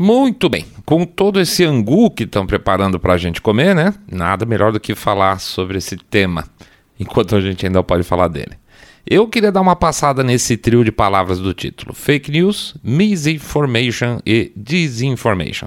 Muito 0.00 0.48
bem, 0.48 0.64
com 0.86 1.04
todo 1.04 1.40
esse 1.40 1.64
angu 1.64 2.08
que 2.08 2.22
estão 2.22 2.46
preparando 2.46 3.00
para 3.00 3.14
a 3.14 3.18
gente 3.18 3.42
comer, 3.42 3.74
né? 3.74 3.92
Nada 4.08 4.46
melhor 4.46 4.70
do 4.70 4.78
que 4.78 4.94
falar 4.94 5.40
sobre 5.40 5.78
esse 5.78 5.96
tema, 5.96 6.44
enquanto 7.00 7.34
a 7.34 7.40
gente 7.40 7.66
ainda 7.66 7.82
pode 7.82 8.04
falar 8.04 8.28
dele. 8.28 8.52
Eu 9.04 9.26
queria 9.26 9.50
dar 9.50 9.60
uma 9.60 9.74
passada 9.74 10.22
nesse 10.22 10.56
trio 10.56 10.84
de 10.84 10.92
palavras 10.92 11.40
do 11.40 11.52
título: 11.52 11.92
fake 11.92 12.30
news, 12.30 12.76
misinformation 12.80 14.20
e 14.24 14.52
disinformation, 14.54 15.66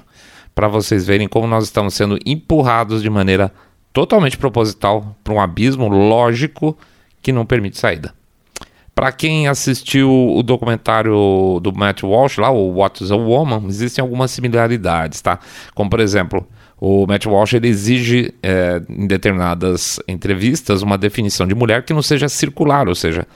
para 0.54 0.66
vocês 0.66 1.06
verem 1.06 1.28
como 1.28 1.46
nós 1.46 1.64
estamos 1.64 1.92
sendo 1.92 2.18
empurrados 2.24 3.02
de 3.02 3.10
maneira 3.10 3.52
totalmente 3.92 4.38
proposital 4.38 5.14
para 5.22 5.34
um 5.34 5.40
abismo 5.42 5.88
lógico 5.88 6.74
que 7.20 7.32
não 7.32 7.44
permite 7.44 7.78
saída. 7.78 8.14
Para 8.94 9.10
quem 9.10 9.48
assistiu 9.48 10.10
o 10.10 10.42
documentário 10.42 11.58
do 11.62 11.72
Matt 11.74 12.02
Walsh, 12.02 12.36
lá, 12.36 12.50
o 12.50 12.74
What 12.74 13.02
is 13.02 13.10
a 13.10 13.16
Woman, 13.16 13.66
existem 13.66 14.02
algumas 14.02 14.30
similaridades, 14.30 15.20
tá? 15.22 15.38
Como, 15.74 15.88
por 15.88 15.98
exemplo, 15.98 16.46
o 16.78 17.06
Matt 17.06 17.24
Walsh 17.24 17.54
ele 17.54 17.68
exige 17.68 18.34
é, 18.42 18.82
em 18.88 19.06
determinadas 19.06 19.98
entrevistas 20.06 20.82
uma 20.82 20.98
definição 20.98 21.46
de 21.46 21.54
mulher 21.54 21.84
que 21.84 21.94
não 21.94 22.02
seja 22.02 22.28
circular, 22.28 22.86
ou 22.86 22.94
seja, 22.94 23.26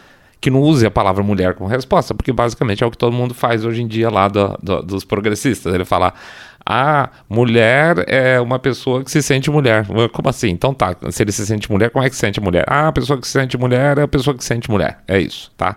que 0.41 0.51
não 0.51 0.61
use 0.61 0.85
a 0.85 0.91
palavra 0.91 1.23
mulher 1.23 1.55
como 1.55 1.69
resposta, 1.69 2.15
porque 2.15 2.33
basicamente 2.33 2.85
é 2.85 2.87
o 2.87 2.91
que 2.91 2.99
todo 2.99 3.13
mundo 3.13 3.33
faz 3.33 3.65
hoje 3.65 3.83
em 3.83 3.87
dia 3.87 4.11
lá 4.11 4.29
do, 4.29 4.59
do, 4.63 4.83
dos 4.83 5.05
progressistas. 5.05 5.75
Ele 5.75 5.85
fala, 5.85 6.13
ah, 6.69 7.11
mulher 7.29 8.05
é 8.09 8.41
uma 8.41 8.59
pessoa 8.59 9.05
que 9.05 9.11
se 9.11 9.23
sente 9.23 9.49
mulher. 9.49 9.87
Como 10.13 10.29
assim? 10.29 10.49
Então 10.49 10.75
tá, 10.75 10.97
se 11.11 11.23
ele 11.23 11.31
se 11.31 11.47
sente 11.47 11.71
mulher, 11.71 11.91
como 11.91 12.05
é 12.05 12.11
que 12.11 12.17
se 12.17 12.21
sente 12.21 12.41
mulher? 12.41 12.65
Ah, 12.67 12.89
a 12.89 12.93
pessoa 12.93 13.21
que 13.21 13.27
se 13.27 13.33
sente 13.35 13.57
mulher 13.57 13.99
é 13.99 14.03
a 14.03 14.09
pessoa 14.09 14.37
que 14.37 14.43
se 14.43 14.49
sente 14.49 14.69
mulher. 14.69 14.99
É 15.07 15.21
isso, 15.21 15.53
tá? 15.57 15.77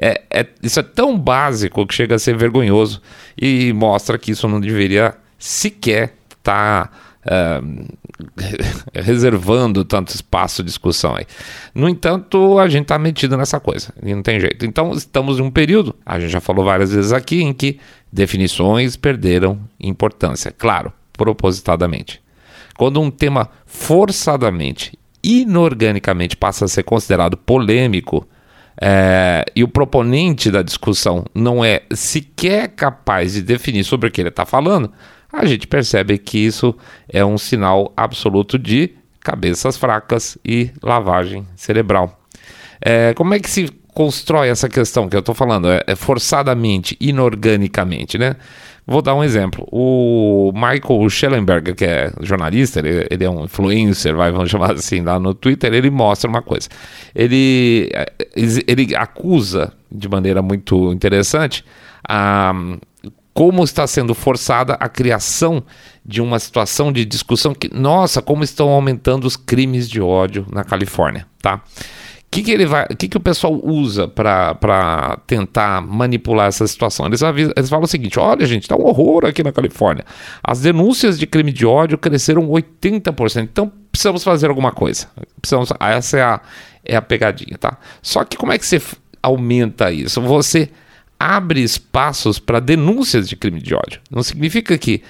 É, 0.00 0.22
é, 0.30 0.46
isso 0.62 0.80
é 0.80 0.82
tão 0.82 1.18
básico 1.18 1.86
que 1.86 1.94
chega 1.94 2.14
a 2.14 2.18
ser 2.18 2.36
vergonhoso 2.38 3.02
e 3.40 3.70
mostra 3.74 4.16
que 4.18 4.30
isso 4.30 4.48
não 4.48 4.60
deveria 4.60 5.14
sequer 5.38 6.14
estar. 6.30 6.86
Tá 6.86 6.90
reservando 8.94 9.84
tanto 9.84 10.14
espaço 10.14 10.62
de 10.62 10.68
discussão 10.68 11.14
aí. 11.14 11.26
No 11.74 11.88
entanto, 11.88 12.58
a 12.58 12.68
gente 12.68 12.82
está 12.82 12.98
metido 12.98 13.36
nessa 13.36 13.60
coisa, 13.60 13.92
e 14.02 14.14
não 14.14 14.22
tem 14.22 14.40
jeito. 14.40 14.64
Então, 14.64 14.92
estamos 14.92 15.38
em 15.38 15.42
um 15.42 15.50
período, 15.50 15.94
a 16.04 16.18
gente 16.18 16.30
já 16.30 16.40
falou 16.40 16.64
várias 16.64 16.92
vezes 16.92 17.12
aqui, 17.12 17.42
em 17.42 17.52
que 17.52 17.78
definições 18.12 18.96
perderam 18.96 19.60
importância, 19.78 20.52
claro, 20.56 20.92
propositadamente. 21.12 22.20
Quando 22.76 23.00
um 23.00 23.10
tema 23.10 23.50
forçadamente, 23.66 24.98
inorganicamente 25.22 26.36
passa 26.36 26.64
a 26.64 26.68
ser 26.68 26.82
considerado 26.82 27.36
polêmico, 27.36 28.26
é, 28.82 29.44
e 29.54 29.62
o 29.62 29.68
proponente 29.68 30.50
da 30.50 30.62
discussão 30.62 31.26
não 31.34 31.62
é 31.62 31.82
sequer 31.92 32.68
capaz 32.68 33.34
de 33.34 33.42
definir 33.42 33.84
sobre 33.84 34.08
o 34.08 34.10
que 34.10 34.22
ele 34.22 34.30
está 34.30 34.46
falando, 34.46 34.90
a 35.32 35.44
gente 35.46 35.66
percebe 35.66 36.18
que 36.18 36.38
isso 36.38 36.74
é 37.08 37.24
um 37.24 37.38
sinal 37.38 37.92
absoluto 37.96 38.58
de 38.58 38.90
cabeças 39.20 39.76
fracas 39.76 40.36
e 40.44 40.70
lavagem 40.82 41.46
cerebral. 41.54 42.18
É, 42.80 43.12
como 43.14 43.34
é 43.34 43.38
que 43.38 43.50
se 43.50 43.68
constrói 43.92 44.48
essa 44.48 44.68
questão 44.68 45.08
que 45.08 45.14
eu 45.14 45.20
estou 45.20 45.34
falando? 45.34 45.70
É, 45.70 45.82
é, 45.86 45.94
forçadamente, 45.94 46.96
inorganicamente, 47.00 48.16
né? 48.18 48.36
Vou 48.86 49.02
dar 49.02 49.14
um 49.14 49.22
exemplo. 49.22 49.68
O 49.70 50.50
Michael 50.52 51.08
Schellenberger, 51.08 51.76
que 51.76 51.84
é 51.84 52.12
jornalista, 52.22 52.80
ele, 52.80 53.06
ele, 53.10 53.24
é 53.24 53.30
um 53.30 53.44
influencer, 53.44 54.16
vai, 54.16 54.32
vamos 54.32 54.50
chamar 54.50 54.72
assim, 54.72 55.02
lá 55.02 55.20
no 55.20 55.34
Twitter, 55.34 55.72
ele 55.72 55.90
mostra 55.90 56.28
uma 56.28 56.42
coisa. 56.42 56.68
Ele, 57.14 57.88
é, 57.92 58.10
ele 58.66 58.96
acusa 58.96 59.72
de 59.92 60.08
maneira 60.08 60.42
muito 60.42 60.92
interessante 60.92 61.64
a 62.08 62.52
como 63.32 63.62
está 63.62 63.86
sendo 63.86 64.14
forçada 64.14 64.74
a 64.74 64.88
criação 64.88 65.62
de 66.04 66.20
uma 66.20 66.38
situação 66.38 66.92
de 66.92 67.04
discussão 67.04 67.54
que, 67.54 67.72
nossa, 67.72 68.20
como 68.20 68.42
estão 68.42 68.68
aumentando 68.68 69.26
os 69.26 69.36
crimes 69.36 69.88
de 69.88 70.00
ódio 70.00 70.46
na 70.52 70.64
Califórnia, 70.64 71.26
tá? 71.40 71.56
O 71.56 72.30
que, 72.30 72.44
que, 72.44 72.52
ele 72.52 72.64
vai, 72.64 72.86
que, 72.86 73.08
que 73.08 73.16
o 73.16 73.20
pessoal 73.20 73.60
usa 73.60 74.06
para 74.06 75.18
tentar 75.26 75.80
manipular 75.80 76.46
essa 76.46 76.64
situação? 76.64 77.06
Eles, 77.06 77.24
avisam, 77.24 77.52
eles 77.56 77.68
falam 77.68 77.84
o 77.84 77.88
seguinte: 77.88 78.20
olha, 78.20 78.46
gente, 78.46 78.62
está 78.62 78.76
um 78.76 78.86
horror 78.86 79.26
aqui 79.26 79.42
na 79.42 79.50
Califórnia. 79.50 80.04
As 80.40 80.60
denúncias 80.60 81.18
de 81.18 81.26
crime 81.26 81.50
de 81.50 81.66
ódio 81.66 81.98
cresceram 81.98 82.46
80%. 82.48 83.42
Então 83.42 83.72
precisamos 83.90 84.22
fazer 84.22 84.48
alguma 84.48 84.70
coisa. 84.70 85.08
Precisamos, 85.40 85.72
essa 85.80 86.18
é 86.18 86.22
a, 86.22 86.40
é 86.84 86.94
a 86.94 87.02
pegadinha, 87.02 87.58
tá? 87.58 87.78
Só 88.00 88.22
que 88.24 88.36
como 88.36 88.52
é 88.52 88.58
que 88.58 88.66
você 88.66 88.80
aumenta 89.20 89.90
isso? 89.90 90.20
Você 90.20 90.70
abre 91.20 91.60
espaços 91.60 92.38
para 92.38 92.58
denúncias 92.58 93.28
de 93.28 93.36
crime 93.36 93.60
de 93.60 93.74
ódio. 93.74 94.00
Não 94.10 94.22
significa 94.22 94.78
que 94.78 95.02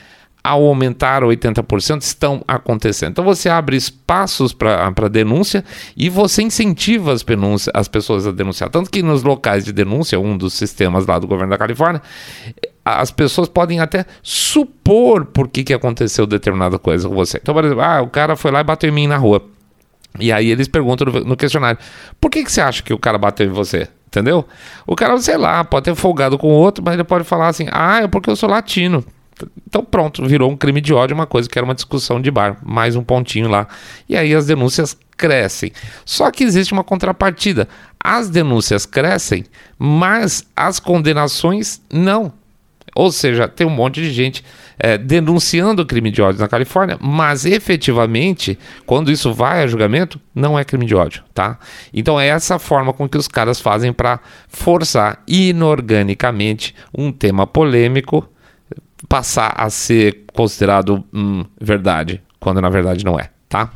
ao 0.43 0.66
aumentar 0.66 1.22
80% 1.22 2.00
estão 2.00 2.43
acontecendo. 2.48 3.10
Então 3.10 3.25
você 3.25 3.48
abre 3.48 3.76
espaços 3.76 4.53
para 4.53 5.09
denúncia 5.09 5.65
e 5.97 6.09
você 6.09 6.43
incentiva 6.43 7.12
as, 7.12 7.25
as 7.72 7.88
pessoas 7.88 8.26
a 8.26 8.32
denunciar. 8.32 8.71
Tanto 8.71 8.91
que 8.91 9.03
nos 9.03 9.22
locais 9.22 9.65
de 9.65 9.72
denúncia, 9.72 10.19
um 10.19 10.37
dos 10.37 10.54
sistemas 10.54 11.06
lá 11.06 11.19
do 11.19 11.28
governo 11.28 11.50
da 11.50 11.59
Califórnia, 11.59 12.03
as 12.84 13.10
pessoas 13.10 13.48
podem 13.48 13.78
até 13.78 14.04
supor 14.22 15.27
por 15.27 15.47
que, 15.47 15.62
que 15.62 15.75
aconteceu 15.75 16.27
determinada 16.27 16.78
coisa 16.78 17.09
com 17.09 17.15
você. 17.15 17.38
Então, 17.41 17.54
por 17.54 17.65
exemplo, 17.65 17.84
ah, 17.84 18.00
o 18.00 18.09
cara 18.09 18.34
foi 18.34 18.50
lá 18.50 18.60
e 18.60 18.65
bateu 18.65 18.88
em 18.88 18.92
mim 18.92 19.06
na 19.06 19.19
rua. 19.19 19.44
E 20.19 20.32
aí 20.32 20.50
eles 20.50 20.69
perguntam 20.69 21.06
no, 21.25 21.37
questionário: 21.37 21.78
por 22.21 22.31
que, 22.31 22.44
que 22.44 22.50
você 22.50 22.60
acha 22.60 22.82
que 22.82 22.93
o 22.93 22.98
cara 22.98 23.19
bateu 23.19 23.47
em 23.47 23.50
você? 23.50 23.88
Entendeu? 24.06 24.44
O 24.87 24.97
cara, 24.97 25.16
sei 25.19 25.37
lá, 25.37 25.62
pode 25.62 25.84
ter 25.84 25.94
folgado 25.94 26.37
com 26.37 26.48
o 26.48 26.50
outro, 26.50 26.82
mas 26.84 26.94
ele 26.94 27.04
pode 27.04 27.25
falar 27.25 27.48
assim: 27.48 27.66
ah, 27.71 28.00
é 28.03 28.09
porque 28.09 28.28
eu 28.28 28.37
sou 28.37 28.48
latino. 28.48 29.04
Então 29.66 29.84
pronto, 29.84 30.26
virou 30.26 30.50
um 30.50 30.56
crime 30.56 30.81
de 30.81 30.93
ódio, 30.93 31.15
uma 31.15 31.26
coisa 31.26 31.48
que 31.48 31.59
era 31.59 31.65
uma 31.65 31.75
discussão 31.75 32.21
de 32.21 32.31
bar, 32.31 32.59
mais 32.62 32.97
um 32.97 33.03
pontinho 33.03 33.48
lá. 33.48 33.69
E 34.09 34.16
aí 34.16 34.34
as 34.34 34.47
denúncias 34.47 34.97
crescem. 35.16 35.72
Só 36.04 36.31
que 36.31 36.44
existe 36.44 36.72
uma 36.72 36.84
contrapartida. 36.84 37.69
As 38.03 38.28
denúncias 38.28 38.84
crescem, 38.84 39.44
mas 39.78 40.44
as 40.56 40.81
condenações 40.81 41.81
não. 41.91 42.32
Ou 42.94 43.12
seja, 43.12 43.47
tem 43.47 43.66
um 43.66 43.71
monte 43.71 44.00
de 44.00 44.10
gente 44.10 44.44
é, 44.81 44.97
denunciando 44.97 45.83
o 45.83 45.87
crime 45.87 46.11
de 46.11 46.23
ódio 46.23 46.41
na 46.41 46.49
Califórnia, 46.49 46.99
mas 47.01 47.45
efetivamente, 47.45 48.59
quando 48.87 49.13
isso 49.13 49.33
vai 49.33 49.63
a 49.63 49.67
julgamento, 49.67 50.19
não 50.35 50.59
é 50.59 50.65
crime 50.65 50.87
de 50.87 50.95
ódio, 50.95 51.23
tá? 51.35 51.59
Então 51.93 52.19
é 52.19 52.29
essa 52.29 52.59
forma 52.59 52.93
com 52.93 53.09
que 53.09 53.19
os 53.19 53.29
caras 53.29 53.61
fazem 53.61 53.93
para 53.93 54.21
forçar 54.49 55.23
inorganicamente 55.29 56.75
um 56.97 57.13
tema 57.13 57.47
polêmico 57.47 58.27
passar 59.09 59.55
a 59.57 59.69
ser 59.69 60.25
considerado 60.33 61.05
hum, 61.13 61.45
verdade, 61.61 62.23
quando 62.39 62.61
na 62.61 62.71
verdade 62.71 63.05
não 63.05 63.19
é, 63.19 63.31
tá? 63.50 63.69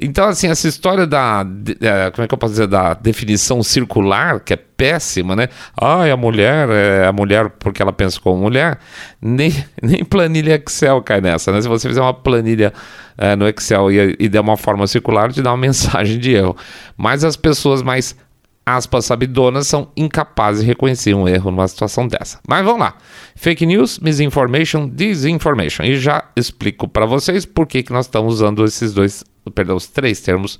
Então, 0.00 0.28
assim, 0.28 0.46
essa 0.46 0.68
história 0.68 1.04
da. 1.04 1.44
É, 1.80 2.10
como 2.12 2.24
é 2.24 2.28
que 2.28 2.32
eu 2.32 2.38
posso 2.38 2.52
dizer? 2.52 2.68
Da 2.68 2.94
definição 2.94 3.60
circular, 3.60 4.38
que 4.38 4.54
é 4.54 4.56
péssima, 4.56 5.34
né? 5.34 5.48
Ah, 5.76 6.04
a 6.04 6.16
mulher 6.16 6.70
é 6.70 7.06
a 7.08 7.12
mulher 7.12 7.50
porque 7.58 7.82
ela 7.82 7.92
pensa 7.92 8.20
como 8.20 8.40
mulher. 8.40 8.78
Nem, 9.20 9.52
nem 9.82 10.04
planilha 10.04 10.54
Excel 10.54 11.02
cai 11.02 11.20
nessa, 11.20 11.50
né? 11.50 11.60
Se 11.60 11.68
você 11.68 11.88
fizer 11.88 12.00
uma 12.00 12.14
planilha 12.14 12.72
é, 13.18 13.34
no 13.34 13.46
Excel 13.48 13.90
e, 13.90 14.16
e 14.18 14.28
der 14.28 14.40
uma 14.40 14.56
forma 14.56 14.86
circular, 14.86 15.32
te 15.32 15.42
dá 15.42 15.50
uma 15.50 15.58
mensagem 15.66 16.18
de 16.18 16.32
erro. 16.32 16.56
Mas 16.96 17.24
as 17.24 17.36
pessoas 17.36 17.82
mais 17.82 18.14
aspas 18.76 19.04
sabidonas 19.04 19.66
são 19.66 19.90
incapazes 19.96 20.62
de 20.62 20.66
reconhecer 20.66 21.14
um 21.14 21.28
erro 21.28 21.50
numa 21.50 21.68
situação 21.68 22.06
dessa. 22.06 22.40
Mas 22.48 22.64
vamos 22.64 22.80
lá. 22.80 22.96
Fake 23.34 23.66
news, 23.66 23.98
misinformation, 23.98 24.88
disinformation. 24.88 25.84
E 25.84 25.96
já 25.96 26.24
explico 26.36 26.88
para 26.88 27.06
vocês 27.06 27.44
por 27.44 27.66
que, 27.66 27.82
que 27.82 27.92
nós 27.92 28.06
estamos 28.06 28.34
usando 28.34 28.64
esses 28.64 28.92
dois, 28.92 29.24
perdão, 29.54 29.76
os 29.76 29.86
três 29.86 30.20
termos 30.20 30.58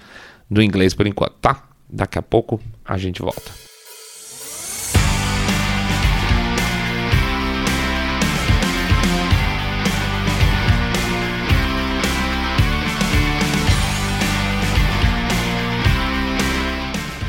do 0.51 0.63
inglês 0.63 0.95
por 0.95 1.07
enquanto, 1.07 1.35
tá? 1.41 1.65
Daqui 1.89 2.19
a 2.19 2.23
pouco 2.23 2.61
a 2.85 2.97
gente 2.97 3.23
volta. 3.23 3.70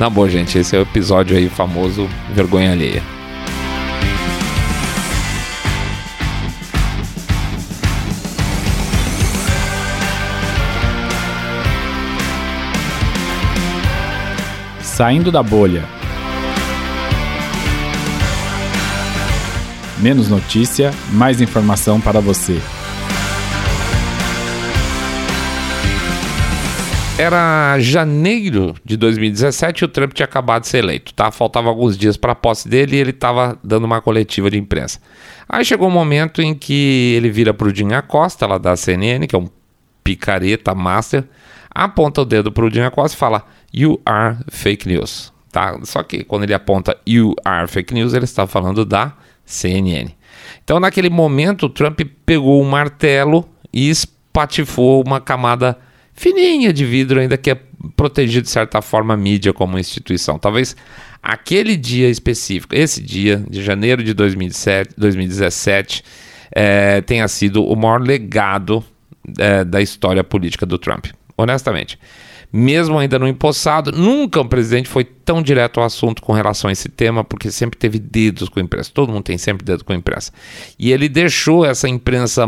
Na 0.02 0.10
boa, 0.10 0.28
gente, 0.28 0.58
esse 0.58 0.76
é 0.76 0.80
o 0.80 0.82
episódio 0.82 1.38
aí 1.38 1.48
famoso 1.48 2.10
Vergonha 2.34 2.72
Alheia. 2.72 3.04
Saindo 14.82 15.32
da 15.32 15.44
bolha. 15.44 15.84
Menos 20.00 20.28
notícia, 20.28 20.92
mais 21.12 21.42
informação 21.42 22.02
para 22.02 22.20
você. 22.20 22.60
Era 27.22 27.78
janeiro 27.80 28.74
de 28.84 28.98
2017 28.98 29.84
e 29.84 29.86
o 29.86 29.88
Trump 29.88 30.12
tinha 30.12 30.26
acabado 30.26 30.64
de 30.64 30.70
ser 30.70 30.80
eleito, 30.80 31.14
tá? 31.14 31.30
Faltava 31.30 31.70
alguns 31.70 31.96
dias 31.96 32.18
para 32.18 32.32
a 32.32 32.36
posse 32.36 32.68
dele 32.68 32.96
e 32.96 33.00
ele 33.00 33.12
estava 33.12 33.60
dando 33.64 33.84
uma 33.84 34.02
coletiva 34.02 34.50
de 34.50 34.58
imprensa. 34.58 35.00
Aí 35.48 35.64
chegou 35.64 35.88
um 35.88 35.92
momento 35.92 36.42
em 36.42 36.56
que 36.56 37.14
ele 37.16 37.30
vira 37.30 37.54
para 37.54 37.68
o 37.68 37.72
Dinho 37.72 37.96
Acosta, 37.96 38.48
lá 38.48 38.58
da 38.58 38.76
CNN, 38.76 39.28
que 39.28 39.36
é 39.36 39.38
um 39.38 39.48
picareta 40.04 40.74
master, 40.74 41.24
aponta 41.70 42.22
o 42.22 42.26
dedo 42.26 42.52
para 42.52 42.66
o 42.66 42.72
Dinho 42.72 42.88
Acosta 42.88 43.16
e 43.16 43.20
fala: 43.20 43.46
You 43.72 44.02
are 44.04 44.38
fake 44.50 44.88
news. 44.88 45.32
Tá? 45.52 45.78
Só 45.84 46.02
que 46.02 46.24
quando 46.24 46.42
ele 46.42 46.56
aponta 46.56 46.98
You 47.08 47.36
are 47.46 47.68
fake 47.68 47.94
news, 47.94 48.16
ele 48.16 48.26
está 48.26 48.48
falando 48.48 48.84
da 48.84 49.14
CNN. 49.46 50.10
Então, 50.64 50.80
naquele 50.80 51.12
momento, 51.12 51.68
o 51.68 51.70
Trump 51.70 52.02
pegou 52.26 52.60
um 52.60 52.68
martelo 52.68 53.48
e 53.72 53.92
espatifou 53.92 55.04
uma 55.06 55.22
camada 55.22 55.78
fininha 56.14 56.72
de 56.72 56.86
vidro, 56.86 57.20
ainda 57.20 57.38
que 57.38 57.52
é 57.52 57.60
protegido 57.96 58.44
de 58.44 58.50
certa 58.50 58.82
forma 58.82 59.14
a 59.14 59.18
mídia 59.18 59.54
como 59.54 59.78
instituição. 59.80 60.38
Talvez 60.38 60.76
aquele 61.22 61.76
dia 61.76 62.10
específico, 62.10 62.76
esse 62.76 63.02
dia 63.02 63.44
de 63.50 63.64
janeiro 63.64 64.04
de 64.04 64.14
2007, 64.14 64.96
2017, 64.98 66.04
é, 66.52 67.02
tenha 67.02 67.28
sido 67.28 67.64
o 67.64 67.76
maior 67.76 68.02
legado 68.02 68.84
é, 69.38 69.64
da 69.64 69.82
história 69.82 70.24
política 70.24 70.66
do 70.66 70.78
Trump. 70.78 71.08
Honestamente 71.38 71.98
mesmo 72.52 72.98
ainda 72.98 73.18
no 73.18 73.28
empossado, 73.28 73.92
nunca 73.92 74.42
um 74.42 74.48
presidente 74.48 74.90
foi 74.90 75.06
tão 75.06 75.42
direto 75.42 75.80
ao 75.80 75.86
assunto 75.86 76.22
com 76.22 76.34
relação 76.34 76.70
a 76.70 76.72
esse 76.72 76.90
tema, 76.90 77.24
porque 77.24 77.50
sempre 77.50 77.80
teve 77.80 77.98
dedos 77.98 78.50
com 78.50 78.60
a 78.60 78.64
imprensa. 78.64 78.92
Todo 78.94 79.12
mundo 79.12 79.24
tem 79.24 79.38
sempre 79.38 79.64
dedo 79.64 79.86
com 79.86 79.94
a 79.94 79.96
imprensa. 79.96 80.34
E 80.78 80.92
ele 80.92 81.08
deixou 81.08 81.66
essa 81.66 81.88
imprensa 81.88 82.44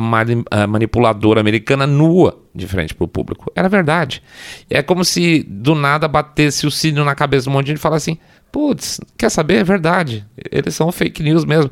eh, 0.52 0.68
manipuladora 0.68 1.40
americana 1.40 1.88
nua 1.88 2.38
de 2.54 2.68
frente 2.68 2.94
para 2.94 3.06
o 3.06 3.08
público. 3.08 3.52
Era 3.56 3.70
verdade. 3.70 4.22
É 4.70 4.82
como 4.82 5.06
se 5.06 5.44
do 5.48 5.74
nada 5.74 6.08
batesse 6.08 6.68
o 6.68 6.72
sino 6.72 7.06
na 7.06 7.16
cabeça 7.16 7.44
de 7.44 7.50
um 7.50 7.54
monte 7.54 7.66
de 7.66 7.72
gente 7.72 7.80
e 7.80 7.82
falasse 7.82 8.12
assim: 8.12 8.20
putz, 8.52 9.00
quer 9.18 9.30
saber? 9.30 9.56
É 9.56 9.64
verdade. 9.64 10.26
Eles 10.52 10.76
são 10.76 10.92
fake 10.92 11.24
news 11.24 11.46
mesmo. 11.46 11.72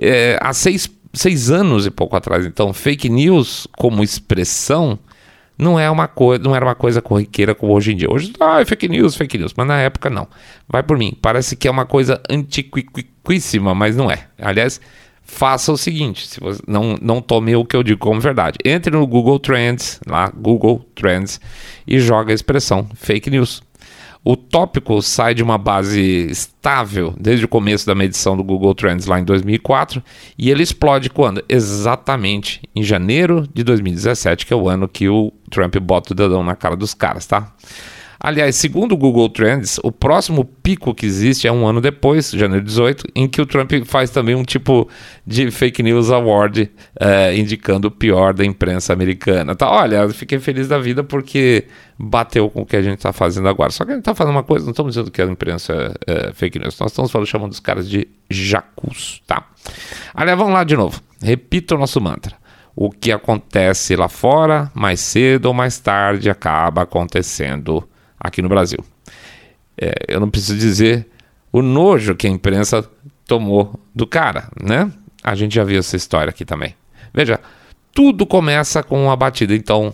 É, 0.00 0.38
há 0.40 0.52
seis, 0.52 0.88
seis 1.12 1.50
anos 1.50 1.84
e 1.84 1.90
pouco 1.90 2.14
atrás, 2.16 2.44
então, 2.46 2.72
fake 2.72 3.08
news 3.08 3.66
como 3.76 4.04
expressão 4.04 4.98
não 5.58 5.78
é 5.78 5.90
uma 5.90 6.06
coisa, 6.06 6.42
não 6.42 6.54
era 6.54 6.64
uma 6.64 6.74
coisa 6.74 7.00
corriqueira 7.00 7.54
como 7.54 7.72
hoje 7.72 7.92
em 7.92 7.96
dia. 7.96 8.10
Hoje, 8.10 8.32
ah, 8.40 8.60
é 8.60 8.64
fake 8.64 8.88
news, 8.88 9.16
fake 9.16 9.38
news, 9.38 9.54
mas 9.56 9.66
na 9.66 9.78
época 9.80 10.10
não. 10.10 10.28
Vai 10.68 10.82
por 10.82 10.98
mim, 10.98 11.16
parece 11.20 11.56
que 11.56 11.66
é 11.66 11.70
uma 11.70 11.86
coisa 11.86 12.20
antiquíssima, 12.28 13.74
mas 13.74 13.96
não 13.96 14.10
é. 14.10 14.26
Aliás, 14.38 14.80
faça 15.22 15.72
o 15.72 15.76
seguinte, 15.76 16.26
se 16.26 16.38
você 16.40 16.62
não 16.66 16.96
não 17.02 17.20
tome 17.20 17.54
o 17.56 17.64
que 17.64 17.74
eu 17.74 17.82
digo 17.82 17.98
como 17.98 18.20
verdade. 18.20 18.58
Entre 18.64 18.90
no 18.90 19.06
Google 19.06 19.38
Trends, 19.38 20.00
lá, 20.06 20.30
Google 20.34 20.86
Trends 20.94 21.40
e 21.86 21.98
joga 21.98 22.32
a 22.32 22.34
expressão 22.34 22.88
fake 22.94 23.28
news. 23.30 23.62
O 24.28 24.36
tópico 24.36 25.00
sai 25.00 25.34
de 25.34 25.42
uma 25.44 25.56
base 25.56 26.00
estável 26.28 27.14
desde 27.16 27.44
o 27.44 27.48
começo 27.48 27.86
da 27.86 27.94
medição 27.94 28.36
do 28.36 28.42
Google 28.42 28.74
Trends 28.74 29.06
lá 29.06 29.20
em 29.20 29.24
2004 29.24 30.02
e 30.36 30.50
ele 30.50 30.64
explode 30.64 31.08
quando? 31.08 31.44
Exatamente 31.48 32.60
em 32.74 32.82
janeiro 32.82 33.46
de 33.54 33.62
2017, 33.62 34.44
que 34.44 34.52
é 34.52 34.56
o 34.56 34.68
ano 34.68 34.88
que 34.88 35.08
o 35.08 35.32
Trump 35.48 35.76
bota 35.76 36.12
o 36.12 36.16
dedão 36.16 36.42
na 36.42 36.56
cara 36.56 36.74
dos 36.74 36.92
caras, 36.92 37.24
tá? 37.24 37.54
Aliás, 38.18 38.56
segundo 38.56 38.92
o 38.92 38.96
Google 38.96 39.28
Trends, 39.28 39.78
o 39.82 39.92
próximo 39.92 40.44
pico 40.44 40.94
que 40.94 41.06
existe 41.06 41.46
é 41.46 41.52
um 41.52 41.66
ano 41.66 41.80
depois, 41.80 42.30
janeiro 42.30 42.64
18, 42.64 43.04
em 43.14 43.28
que 43.28 43.40
o 43.40 43.46
Trump 43.46 43.70
faz 43.84 44.10
também 44.10 44.34
um 44.34 44.42
tipo 44.42 44.88
de 45.26 45.50
fake 45.50 45.82
news 45.82 46.10
award, 46.10 46.70
é, 46.98 47.36
indicando 47.36 47.88
o 47.88 47.90
pior 47.90 48.32
da 48.32 48.44
imprensa 48.44 48.92
americana. 48.92 49.54
Tá, 49.54 49.70
olha, 49.70 50.08
fiquei 50.08 50.38
feliz 50.38 50.68
da 50.68 50.78
vida 50.78 51.04
porque 51.04 51.66
bateu 51.98 52.48
com 52.48 52.62
o 52.62 52.66
que 52.66 52.76
a 52.76 52.82
gente 52.82 52.98
está 52.98 53.12
fazendo 53.12 53.48
agora. 53.48 53.70
Só 53.70 53.84
que 53.84 53.90
a 53.92 53.94
gente 53.94 54.02
está 54.02 54.14
fazendo 54.14 54.34
uma 54.34 54.42
coisa, 54.42 54.64
não 54.64 54.72
estamos 54.72 54.94
dizendo 54.94 55.10
que 55.10 55.20
a 55.20 55.26
imprensa 55.26 55.94
é, 56.06 56.28
é 56.28 56.32
fake 56.32 56.58
news, 56.58 56.78
nós 56.78 56.90
estamos 56.90 57.10
falando, 57.10 57.26
chamando 57.26 57.52
os 57.52 57.60
caras 57.60 57.88
de 57.88 58.08
jacus, 58.30 59.22
tá? 59.26 59.46
Aliás, 60.14 60.38
vamos 60.38 60.54
lá 60.54 60.64
de 60.64 60.76
novo. 60.76 61.00
Repita 61.22 61.74
o 61.74 61.78
nosso 61.78 62.00
mantra 62.00 62.36
o 62.76 62.90
que 62.90 63.10
acontece 63.10 63.96
lá 63.96 64.06
fora, 64.06 64.70
mais 64.74 65.00
cedo 65.00 65.46
ou 65.46 65.54
mais 65.54 65.78
tarde, 65.78 66.28
acaba 66.28 66.82
acontecendo 66.82 67.88
aqui 68.18 68.42
no 68.42 68.48
Brasil. 68.48 68.78
É, 69.78 69.92
eu 70.08 70.20
não 70.20 70.30
preciso 70.30 70.58
dizer 70.58 71.06
o 71.52 71.62
nojo 71.62 72.14
que 72.14 72.26
a 72.26 72.30
imprensa 72.30 72.88
tomou 73.26 73.78
do 73.94 74.06
cara, 74.06 74.50
né? 74.62 74.90
A 75.22 75.34
gente 75.34 75.54
já 75.54 75.64
viu 75.64 75.78
essa 75.78 75.96
história 75.96 76.30
aqui 76.30 76.44
também. 76.44 76.74
Veja, 77.12 77.40
tudo 77.92 78.26
começa 78.26 78.82
com 78.82 79.04
uma 79.04 79.16
batida 79.16 79.54
então 79.54 79.92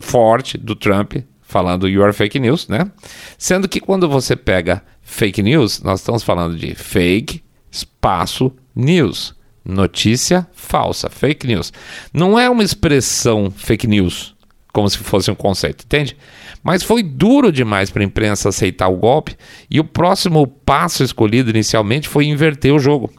forte 0.00 0.58
do 0.58 0.74
Trump 0.74 1.16
falando 1.42 1.88
you 1.88 2.04
are 2.04 2.12
fake 2.12 2.38
news, 2.38 2.68
né? 2.68 2.90
Sendo 3.38 3.68
que 3.68 3.80
quando 3.80 4.08
você 4.08 4.36
pega 4.36 4.82
fake 5.02 5.42
news, 5.42 5.82
nós 5.82 6.00
estamos 6.00 6.22
falando 6.22 6.56
de 6.56 6.74
fake 6.74 7.42
espaço 7.70 8.52
news, 8.74 9.34
notícia 9.64 10.46
falsa, 10.52 11.08
fake 11.08 11.46
news. 11.46 11.72
Não 12.12 12.38
é 12.38 12.48
uma 12.50 12.62
expressão 12.62 13.50
fake 13.50 13.86
news 13.86 14.36
como 14.78 14.88
se 14.88 14.98
fosse 14.98 15.28
um 15.28 15.34
conceito, 15.34 15.82
entende? 15.84 16.16
Mas 16.62 16.84
foi 16.84 17.02
duro 17.02 17.50
demais 17.50 17.90
para 17.90 18.00
a 18.00 18.04
imprensa 18.04 18.48
aceitar 18.48 18.86
o 18.86 18.96
golpe 18.96 19.36
e 19.68 19.80
o 19.80 19.84
próximo 19.84 20.46
passo 20.46 21.02
escolhido 21.02 21.50
inicialmente 21.50 22.08
foi 22.08 22.26
inverter 22.26 22.72
o 22.72 22.78
jogo. 22.78 23.12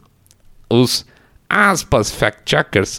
Os 0.70 1.04
aspas 1.46 2.10
fact-checkers 2.10 2.98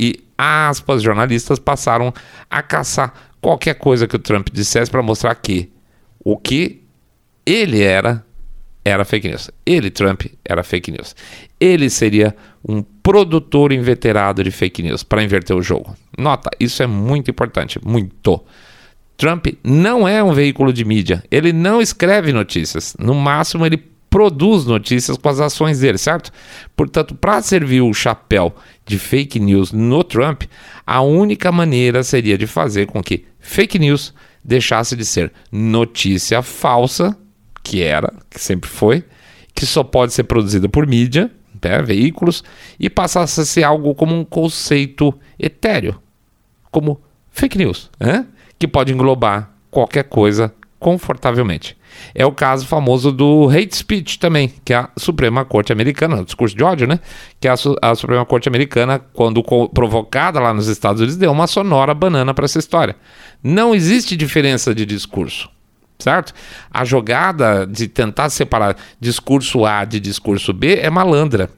e 0.00 0.24
aspas 0.38 1.02
jornalistas 1.02 1.58
passaram 1.58 2.10
a 2.48 2.62
caçar 2.62 3.12
qualquer 3.42 3.74
coisa 3.74 4.08
que 4.08 4.16
o 4.16 4.18
Trump 4.18 4.48
dissesse 4.50 4.90
para 4.90 5.02
mostrar 5.02 5.34
que 5.34 5.70
o 6.24 6.38
que 6.38 6.82
ele 7.44 7.82
era 7.82 8.24
era 8.86 9.04
fake 9.04 9.28
news. 9.28 9.50
Ele, 9.66 9.90
Trump, 9.90 10.22
era 10.42 10.62
fake 10.62 10.90
news. 10.90 11.14
Ele 11.60 11.90
seria 11.90 12.34
um 12.66 12.82
produtor 12.82 13.70
inveterado 13.70 14.42
de 14.42 14.50
fake 14.50 14.82
news 14.82 15.02
para 15.02 15.22
inverter 15.22 15.54
o 15.54 15.60
jogo. 15.60 15.94
Nota, 16.18 16.50
isso 16.58 16.82
é 16.82 16.86
muito 16.86 17.30
importante, 17.30 17.78
muito. 17.84 18.44
Trump 19.16 19.46
não 19.64 20.06
é 20.06 20.22
um 20.22 20.32
veículo 20.32 20.72
de 20.72 20.84
mídia. 20.84 21.24
Ele 21.30 21.52
não 21.52 21.80
escreve 21.80 22.32
notícias. 22.32 22.94
No 22.98 23.14
máximo, 23.14 23.66
ele 23.66 23.82
produz 24.08 24.64
notícias 24.64 25.16
com 25.16 25.28
as 25.28 25.40
ações 25.40 25.80
dele, 25.80 25.98
certo? 25.98 26.32
Portanto, 26.76 27.14
para 27.14 27.42
servir 27.42 27.80
o 27.80 27.92
chapéu 27.92 28.54
de 28.86 28.98
fake 28.98 29.38
news 29.38 29.72
no 29.72 30.02
Trump, 30.02 30.44
a 30.86 31.00
única 31.00 31.52
maneira 31.52 32.02
seria 32.02 32.38
de 32.38 32.46
fazer 32.46 32.86
com 32.86 33.02
que 33.02 33.24
fake 33.38 33.78
news 33.78 34.14
deixasse 34.42 34.96
de 34.96 35.04
ser 35.04 35.32
notícia 35.52 36.40
falsa, 36.42 37.16
que 37.62 37.82
era, 37.82 38.12
que 38.30 38.40
sempre 38.40 38.68
foi, 38.70 39.04
que 39.54 39.66
só 39.66 39.82
pode 39.82 40.12
ser 40.12 40.24
produzida 40.24 40.68
por 40.68 40.86
mídia, 40.86 41.30
né, 41.62 41.82
veículos, 41.82 42.42
e 42.78 42.88
passasse 42.88 43.40
a 43.40 43.44
ser 43.44 43.64
algo 43.64 43.94
como 43.94 44.18
um 44.18 44.24
conceito 44.24 45.12
etéreo, 45.38 46.00
como 46.70 47.00
fake 47.30 47.58
news. 47.58 47.90
Né? 47.98 48.26
que 48.58 48.66
pode 48.66 48.92
englobar 48.92 49.50
qualquer 49.70 50.04
coisa 50.04 50.52
confortavelmente. 50.78 51.76
É 52.14 52.24
o 52.24 52.32
caso 52.32 52.66
famoso 52.66 53.10
do 53.10 53.48
hate 53.48 53.74
speech 53.74 54.18
também, 54.18 54.52
que 54.64 54.72
a 54.72 54.88
Suprema 54.96 55.44
Corte 55.44 55.72
Americana, 55.72 56.20
o 56.20 56.24
discurso 56.24 56.56
de 56.56 56.62
ódio, 56.62 56.86
né? 56.86 57.00
Que 57.40 57.48
a, 57.48 57.54
a 57.82 57.94
Suprema 57.94 58.24
Corte 58.24 58.48
Americana, 58.48 58.98
quando 59.12 59.42
provocada 59.42 60.38
lá 60.38 60.54
nos 60.54 60.68
Estados 60.68 61.00
Unidos, 61.00 61.16
deu 61.16 61.32
uma 61.32 61.46
sonora 61.46 61.94
banana 61.94 62.32
para 62.32 62.44
essa 62.44 62.58
história. 62.58 62.94
Não 63.42 63.74
existe 63.74 64.16
diferença 64.16 64.72
de 64.72 64.86
discurso, 64.86 65.48
certo? 65.98 66.32
A 66.70 66.84
jogada 66.84 67.66
de 67.66 67.88
tentar 67.88 68.30
separar 68.30 68.76
discurso 69.00 69.64
A 69.64 69.84
de 69.84 69.98
discurso 69.98 70.52
B 70.52 70.76
é 70.76 70.90
malandra. 70.90 71.50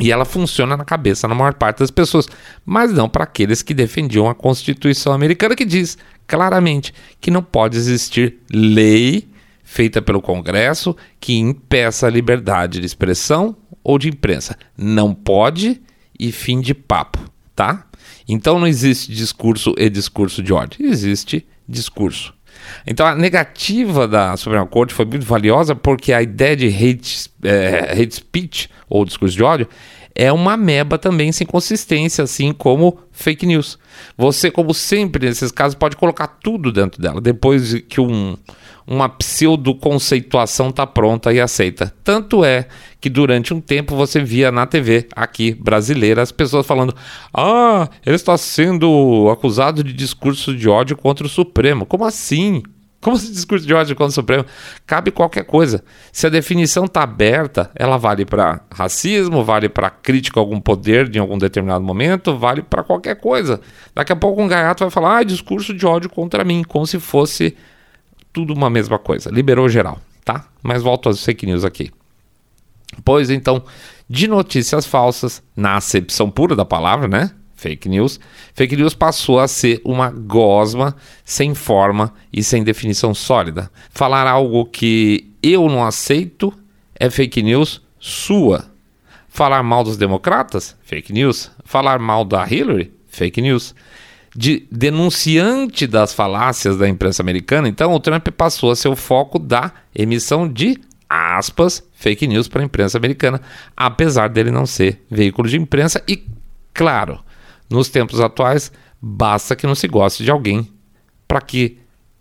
E 0.00 0.12
ela 0.12 0.24
funciona 0.26 0.76
na 0.76 0.84
cabeça 0.84 1.26
na 1.26 1.34
maior 1.34 1.54
parte 1.54 1.78
das 1.78 1.90
pessoas, 1.90 2.28
mas 2.64 2.92
não 2.92 3.08
para 3.08 3.24
aqueles 3.24 3.62
que 3.62 3.72
defendiam 3.72 4.28
a 4.28 4.34
Constituição 4.34 5.12
americana, 5.12 5.56
que 5.56 5.64
diz 5.64 5.96
claramente 6.26 6.92
que 7.20 7.30
não 7.30 7.42
pode 7.42 7.78
existir 7.78 8.36
lei 8.52 9.26
feita 9.62 10.02
pelo 10.02 10.20
Congresso 10.20 10.94
que 11.18 11.36
impeça 11.36 12.06
a 12.06 12.10
liberdade 12.10 12.78
de 12.78 12.86
expressão 12.86 13.56
ou 13.82 13.98
de 13.98 14.08
imprensa. 14.08 14.56
Não 14.76 15.14
pode 15.14 15.80
e 16.18 16.30
fim 16.30 16.60
de 16.60 16.74
papo, 16.74 17.18
tá? 17.54 17.86
Então 18.28 18.58
não 18.58 18.66
existe 18.66 19.12
discurso 19.12 19.74
e 19.78 19.88
discurso 19.88 20.42
de 20.42 20.52
ódio, 20.52 20.84
existe 20.84 21.46
discurso. 21.68 22.35
Então 22.86 23.06
a 23.06 23.14
negativa 23.14 24.06
da 24.06 24.36
Suprema 24.36 24.66
Corte 24.66 24.94
foi 24.94 25.04
muito 25.04 25.26
valiosa 25.26 25.74
porque 25.74 26.12
a 26.12 26.22
ideia 26.22 26.56
de 26.56 26.66
hate, 26.66 27.30
é, 27.42 27.92
hate 27.92 28.14
speech 28.14 28.70
ou 28.88 29.04
discurso 29.04 29.36
de 29.36 29.42
ódio 29.42 29.68
é 30.14 30.32
uma 30.32 30.56
meba 30.56 30.96
também 30.96 31.30
sem 31.30 31.46
consistência, 31.46 32.24
assim 32.24 32.50
como 32.50 32.98
fake 33.12 33.44
news. 33.44 33.78
Você, 34.16 34.50
como 34.50 34.72
sempre 34.72 35.26
nesses 35.26 35.52
casos, 35.52 35.74
pode 35.74 35.94
colocar 35.94 36.26
tudo 36.26 36.72
dentro 36.72 37.00
dela, 37.00 37.20
depois 37.20 37.74
que 37.86 38.00
um, 38.00 38.34
uma 38.86 39.08
pseudo-conceituação 39.08 40.68
está 40.68 40.86
pronta 40.86 41.32
e 41.32 41.40
aceita. 41.40 41.92
Tanto 42.04 42.44
é 42.44 42.68
que 43.00 43.10
durante 43.10 43.52
um 43.52 43.60
tempo 43.60 43.96
você 43.96 44.22
via 44.22 44.52
na 44.52 44.64
TV 44.64 45.08
aqui 45.14 45.52
brasileira 45.52 46.22
as 46.22 46.30
pessoas 46.30 46.66
falando: 46.66 46.94
Ah, 47.34 47.88
ele 48.04 48.16
está 48.16 48.38
sendo 48.38 49.28
acusado 49.30 49.82
de 49.82 49.92
discurso 49.92 50.54
de 50.54 50.68
ódio 50.68 50.96
contra 50.96 51.26
o 51.26 51.30
Supremo. 51.30 51.84
Como 51.84 52.04
assim? 52.04 52.62
Como 53.00 53.16
esse 53.16 53.30
discurso 53.30 53.66
de 53.66 53.74
ódio 53.74 53.94
contra 53.94 54.10
o 54.10 54.14
Supremo? 54.14 54.44
Cabe 54.86 55.10
qualquer 55.10 55.44
coisa. 55.44 55.84
Se 56.10 56.26
a 56.26 56.30
definição 56.30 56.86
está 56.86 57.02
aberta, 57.02 57.70
ela 57.74 57.96
vale 57.96 58.24
para 58.24 58.60
racismo, 58.72 59.44
vale 59.44 59.68
para 59.68 59.90
crítica 59.90 60.40
a 60.40 60.42
algum 60.42 60.60
poder 60.60 61.08
de 61.08 61.18
algum 61.18 61.38
determinado 61.38 61.84
momento, 61.84 62.36
vale 62.36 62.62
para 62.62 62.82
qualquer 62.82 63.16
coisa. 63.16 63.60
Daqui 63.94 64.12
a 64.12 64.16
pouco 64.16 64.42
um 64.42 64.48
gaiato 64.48 64.84
vai 64.84 64.90
falar: 64.90 65.18
ah, 65.18 65.22
discurso 65.22 65.74
de 65.74 65.86
ódio 65.86 66.08
contra 66.08 66.44
mim, 66.44 66.64
como 66.66 66.86
se 66.86 66.98
fosse 66.98 67.56
tudo 68.36 68.52
uma 68.52 68.68
mesma 68.68 68.98
coisa. 68.98 69.30
Liberou 69.30 69.66
geral, 69.66 69.98
tá? 70.22 70.46
Mas 70.62 70.82
volto 70.82 71.08
às 71.08 71.24
fake 71.24 71.46
news 71.46 71.64
aqui. 71.64 71.90
Pois 73.02 73.30
então, 73.30 73.64
de 74.06 74.28
notícias 74.28 74.84
falsas, 74.84 75.42
na 75.56 75.76
acepção 75.76 76.30
pura 76.30 76.54
da 76.54 76.62
palavra, 76.62 77.08
né? 77.08 77.30
Fake 77.54 77.88
news. 77.88 78.20
Fake 78.52 78.76
news 78.76 78.92
passou 78.92 79.40
a 79.40 79.48
ser 79.48 79.80
uma 79.82 80.10
gosma 80.10 80.94
sem 81.24 81.54
forma 81.54 82.12
e 82.30 82.44
sem 82.44 82.62
definição 82.62 83.14
sólida. 83.14 83.70
Falar 83.88 84.26
algo 84.26 84.66
que 84.66 85.32
eu 85.42 85.66
não 85.66 85.82
aceito 85.82 86.52
é 86.94 87.08
fake 87.08 87.42
news 87.42 87.80
sua. 87.98 88.66
Falar 89.30 89.62
mal 89.62 89.82
dos 89.82 89.96
democratas? 89.96 90.76
Fake 90.84 91.10
news. 91.10 91.50
Falar 91.64 91.98
mal 91.98 92.22
da 92.22 92.46
Hillary? 92.46 92.92
Fake 93.08 93.40
news 93.40 93.74
de 94.36 94.66
denunciante 94.70 95.86
das 95.86 96.12
falácias 96.12 96.76
da 96.76 96.86
imprensa 96.86 97.22
americana, 97.22 97.68
então 97.68 97.94
o 97.94 98.00
Trump 98.00 98.28
passou 98.28 98.70
a 98.70 98.76
ser 98.76 98.88
o 98.88 98.96
foco 98.96 99.38
da 99.38 99.72
emissão 99.94 100.46
de 100.46 100.78
aspas 101.08 101.82
fake 101.94 102.26
news 102.26 102.46
para 102.46 102.60
a 102.60 102.64
imprensa 102.64 102.98
americana, 102.98 103.40
apesar 103.74 104.28
dele 104.28 104.50
não 104.50 104.66
ser 104.66 105.02
veículo 105.10 105.48
de 105.48 105.56
imprensa 105.56 106.02
e 106.06 106.26
claro, 106.74 107.20
nos 107.70 107.88
tempos 107.88 108.20
atuais 108.20 108.70
basta 109.00 109.56
que 109.56 109.66
não 109.66 109.74
se 109.74 109.88
goste 109.88 110.22
de 110.22 110.30
alguém 110.30 110.68
para 111.26 111.40
que 111.40 111.78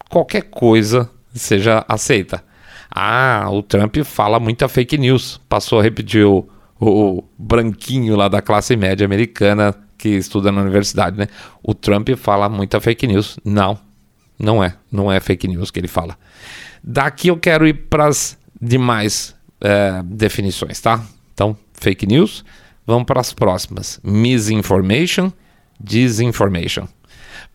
qualquer 0.10 0.44
coisa 0.44 1.10
seja 1.34 1.84
aceita. 1.88 2.44
Ah, 2.90 3.48
o 3.52 3.62
Trump 3.62 3.98
fala 4.06 4.40
muita 4.40 4.70
fake 4.70 4.98
news, 4.98 5.42
passou 5.50 5.80
a 5.80 5.84
repetir 5.84 6.26
o, 6.26 6.48
o 6.80 7.24
branquinho 7.38 8.16
lá 8.16 8.30
da 8.30 8.42
classe 8.42 8.78
média 8.78 9.04
americana 9.04 9.76
que 10.06 10.10
estuda 10.10 10.52
na 10.52 10.62
universidade, 10.62 11.18
né? 11.18 11.28
O 11.64 11.74
Trump 11.74 12.10
fala 12.16 12.48
muita 12.48 12.80
fake 12.80 13.08
news. 13.08 13.40
Não, 13.44 13.76
não 14.38 14.64
é. 14.64 14.76
Não 14.92 15.12
é 15.12 15.20
fake 15.20 15.48
news 15.48 15.72
que 15.72 15.80
ele 15.80 15.88
fala. 15.88 16.16
Daqui 16.84 17.30
eu 17.30 17.38
quero 17.38 17.68
ir 17.68 17.74
para 17.90 18.06
as 18.06 18.38
demais 18.62 19.36
é, 19.60 20.04
definições, 20.06 20.80
tá? 20.80 21.04
Então, 21.34 21.58
fake 21.74 22.06
news. 22.06 22.46
Vamos 22.86 23.06
para 23.06 23.20
as 23.20 23.34
próximas. 23.34 24.00
Misinformation, 24.04 25.34
disinformation. 25.82 26.88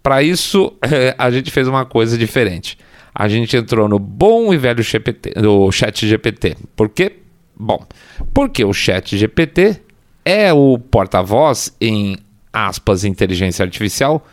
Para 0.02 0.20
isso, 0.20 0.72
a 1.16 1.30
gente 1.30 1.52
fez 1.52 1.68
uma 1.68 1.84
coisa 1.84 2.18
diferente. 2.18 2.76
A 3.14 3.28
gente 3.28 3.56
entrou 3.56 3.88
no 3.88 4.00
bom 4.00 4.52
e 4.52 4.58
velho 4.58 4.82
GPT, 4.82 5.34
no 5.40 5.70
chat 5.70 6.04
GPT. 6.04 6.56
Por 6.74 6.88
quê? 6.88 7.12
Bom, 7.56 7.86
porque 8.34 8.64
o 8.64 8.72
chat 8.72 9.16
GPT 9.16 9.80
é 10.24 10.52
o 10.52 10.78
porta-voz 10.78 11.76
em 11.80 12.16
aspas, 12.52 13.04
inteligência 13.04 13.64
artificial 13.64 14.26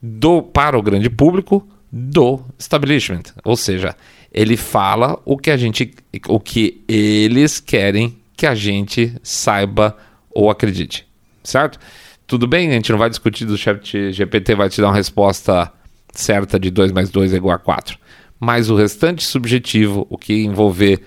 do 0.00 0.42
para 0.42 0.78
o 0.78 0.82
grande 0.82 1.08
público 1.08 1.66
do 1.90 2.40
establishment. 2.58 3.22
Ou 3.44 3.56
seja, 3.56 3.94
ele 4.32 4.56
fala 4.56 5.20
o 5.24 5.36
que 5.36 5.50
a 5.50 5.56
gente 5.56 5.94
o 6.26 6.40
que 6.40 6.82
eles 6.88 7.60
querem 7.60 8.18
que 8.36 8.46
a 8.46 8.54
gente 8.54 9.14
saiba 9.22 9.96
ou 10.30 10.50
acredite. 10.50 11.06
Certo? 11.44 11.78
Tudo 12.26 12.46
bem, 12.46 12.70
a 12.70 12.72
gente 12.72 12.90
não 12.90 12.98
vai 12.98 13.10
discutir 13.10 13.44
do 13.44 13.58
chat 13.58 14.12
GPT 14.12 14.54
vai 14.54 14.68
te 14.70 14.80
dar 14.80 14.88
uma 14.88 14.96
resposta 14.96 15.70
certa 16.14 16.58
de 16.58 16.70
2 16.70 16.92
mais 16.92 17.10
2 17.10 17.34
é 17.34 17.36
igual 17.36 17.54
a 17.54 17.58
4. 17.58 17.98
Mas 18.40 18.70
o 18.70 18.76
restante 18.76 19.24
subjetivo, 19.24 20.06
o 20.08 20.18
que 20.18 20.42
envolver 20.42 21.02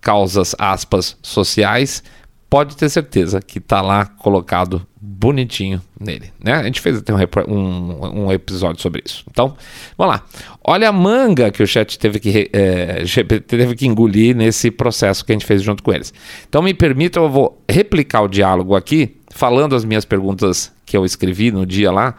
causas 0.00 0.54
aspas 0.58 1.16
sociais, 1.22 2.02
pode 2.50 2.76
ter 2.76 2.88
certeza 2.88 3.40
que 3.40 3.58
está 3.58 3.82
lá 3.82 4.06
colocado 4.06 4.86
bonitinho 5.00 5.80
nele, 5.98 6.32
né? 6.42 6.54
A 6.54 6.62
gente 6.62 6.80
fez 6.80 6.98
até 6.98 7.12
um, 7.14 7.18
um, 7.48 8.24
um, 8.24 8.32
episódio 8.32 8.80
sobre 8.80 9.02
isso. 9.04 9.24
Então, 9.30 9.56
vamos 9.96 10.14
lá. 10.14 10.24
Olha 10.64 10.88
a 10.88 10.92
manga 10.92 11.50
que 11.50 11.62
o 11.62 11.66
chat 11.66 11.98
teve 11.98 12.18
que, 12.18 12.50
é, 12.52 13.04
teve 13.46 13.74
que 13.74 13.86
engolir 13.86 14.34
nesse 14.34 14.70
processo 14.70 15.24
que 15.24 15.32
a 15.32 15.34
gente 15.34 15.46
fez 15.46 15.62
junto 15.62 15.82
com 15.82 15.92
eles. 15.92 16.12
Então, 16.48 16.62
me 16.62 16.72
permita, 16.72 17.20
eu 17.20 17.28
vou 17.28 17.62
replicar 17.68 18.22
o 18.22 18.28
diálogo 18.28 18.74
aqui, 18.74 19.16
falando 19.30 19.76
as 19.76 19.84
minhas 19.84 20.04
perguntas 20.04 20.72
que 20.86 20.96
eu 20.96 21.04
escrevi 21.04 21.52
no 21.52 21.66
dia 21.66 21.92
lá, 21.92 22.14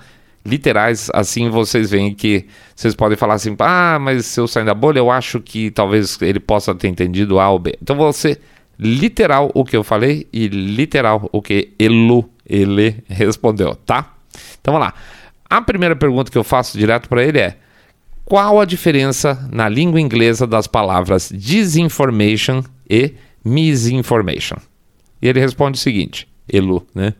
literais, 0.45 1.09
assim 1.13 1.49
vocês 1.49 1.91
veem 1.91 2.13
que 2.13 2.45
vocês 2.75 2.95
podem 2.95 3.17
falar 3.17 3.33
assim, 3.33 3.55
ah, 3.59 3.97
mas 3.99 4.25
se 4.25 4.39
eu 4.39 4.47
sair 4.47 4.65
da 4.65 4.73
bolha, 4.73 4.99
eu 4.99 5.11
acho 5.11 5.41
que 5.41 5.69
talvez 5.69 6.17
ele 6.21 6.39
possa 6.39 6.73
ter 6.73 6.87
entendido 6.87 7.39
A 7.39 7.49
ou 7.49 7.59
B. 7.59 7.77
Então, 7.81 7.95
você 7.95 8.37
literal 8.79 9.51
o 9.53 9.65
que 9.65 9.75
eu 9.75 9.83
falei 9.83 10.27
e 10.31 10.47
literal 10.47 11.29
o 11.33 11.41
que 11.41 11.73
Elu, 11.77 12.29
ele 12.45 13.03
respondeu, 13.07 13.75
tá? 13.75 14.13
Então 14.61 14.73
vamos 14.73 14.87
lá. 14.87 14.93
A 15.49 15.61
primeira 15.61 15.95
pergunta 15.95 16.31
que 16.31 16.37
eu 16.37 16.43
faço 16.43 16.77
direto 16.77 17.09
para 17.09 17.23
ele 17.23 17.39
é: 17.39 17.57
qual 18.23 18.61
a 18.61 18.65
diferença 18.65 19.47
na 19.51 19.67
língua 19.67 19.99
inglesa 19.99 20.47
das 20.47 20.67
palavras 20.67 21.31
disinformation 21.33 22.63
e 22.89 23.13
misinformation? 23.43 24.57
E 25.21 25.27
ele 25.27 25.39
responde 25.39 25.77
o 25.77 25.81
seguinte, 25.81 26.27
Elu, 26.47 26.85
né? 26.95 27.13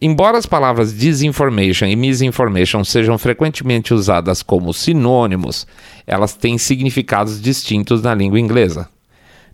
Embora 0.00 0.36
as 0.36 0.44
palavras 0.44 0.96
disinformation 0.96 1.86
e 1.86 1.96
misinformation 1.96 2.84
sejam 2.84 3.16
frequentemente 3.16 3.94
usadas 3.94 4.42
como 4.42 4.74
sinônimos, 4.74 5.66
elas 6.06 6.34
têm 6.34 6.58
significados 6.58 7.40
distintos 7.40 8.02
na 8.02 8.14
língua 8.14 8.38
inglesa. 8.38 8.88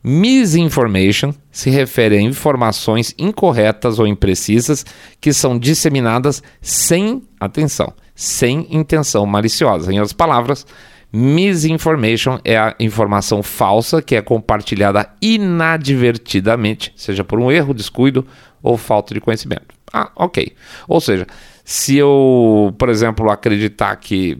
Misinformation 0.03 1.35
se 1.51 1.69
refere 1.69 2.17
a 2.17 2.21
informações 2.21 3.15
incorretas 3.19 3.99
ou 3.99 4.07
imprecisas 4.07 4.85
que 5.21 5.33
são 5.33 5.59
disseminadas 5.59 6.43
sem, 6.63 7.23
atenção, 7.39 7.93
sem 8.15 8.67
intenção 8.71 9.27
maliciosa. 9.27 9.93
Em 9.93 9.99
outras 9.99 10.15
palavras, 10.15 10.67
misinformation 11.13 12.39
é 12.45 12.57
a 12.57 12.75
informação 12.81 13.43
falsa 13.43 14.01
que 14.01 14.17
é 14.17 14.23
compartilhada 14.23 15.11
inadvertidamente, 15.21 16.93
seja 16.97 17.23
por 17.23 17.39
um 17.39 17.53
erro, 17.53 17.75
descuido 17.75 18.27
ou 18.63 18.79
falta 18.79 19.13
de 19.13 19.21
conhecimento. 19.21 19.75
Ah, 19.93 20.11
ok. 20.17 20.55
Ou 20.89 21.01
seja, 21.01 21.27
se 21.65 21.97
eu, 21.97 22.75
por 22.79 22.89
exemplo, 22.89 23.31
acreditar 23.31 23.95
que, 23.97 24.39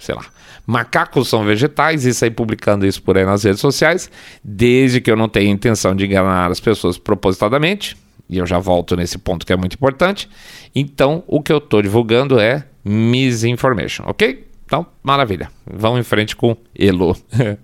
sei 0.00 0.16
lá, 0.16 0.24
macacos 0.70 1.28
são 1.28 1.44
vegetais 1.44 2.04
e 2.04 2.14
sair 2.14 2.30
publicando 2.30 2.86
isso 2.86 3.02
por 3.02 3.18
aí 3.18 3.24
nas 3.24 3.42
redes 3.42 3.60
sociais, 3.60 4.08
desde 4.42 5.00
que 5.00 5.10
eu 5.10 5.16
não 5.16 5.28
tenha 5.28 5.50
intenção 5.50 5.94
de 5.96 6.06
enganar 6.06 6.50
as 6.50 6.60
pessoas 6.60 6.96
propositadamente, 6.96 7.96
e 8.28 8.38
eu 8.38 8.46
já 8.46 8.58
volto 8.60 8.94
nesse 8.94 9.18
ponto 9.18 9.44
que 9.44 9.52
é 9.52 9.56
muito 9.56 9.74
importante. 9.74 10.28
Então, 10.72 11.24
o 11.26 11.42
que 11.42 11.52
eu 11.52 11.58
estou 11.58 11.82
divulgando 11.82 12.38
é 12.38 12.64
misinformation, 12.84 14.04
ok? 14.06 14.46
Então, 14.64 14.86
maravilha. 15.02 15.50
Vamos 15.66 15.98
em 15.98 16.04
frente 16.04 16.36
com 16.36 16.56
Elo. 16.78 17.16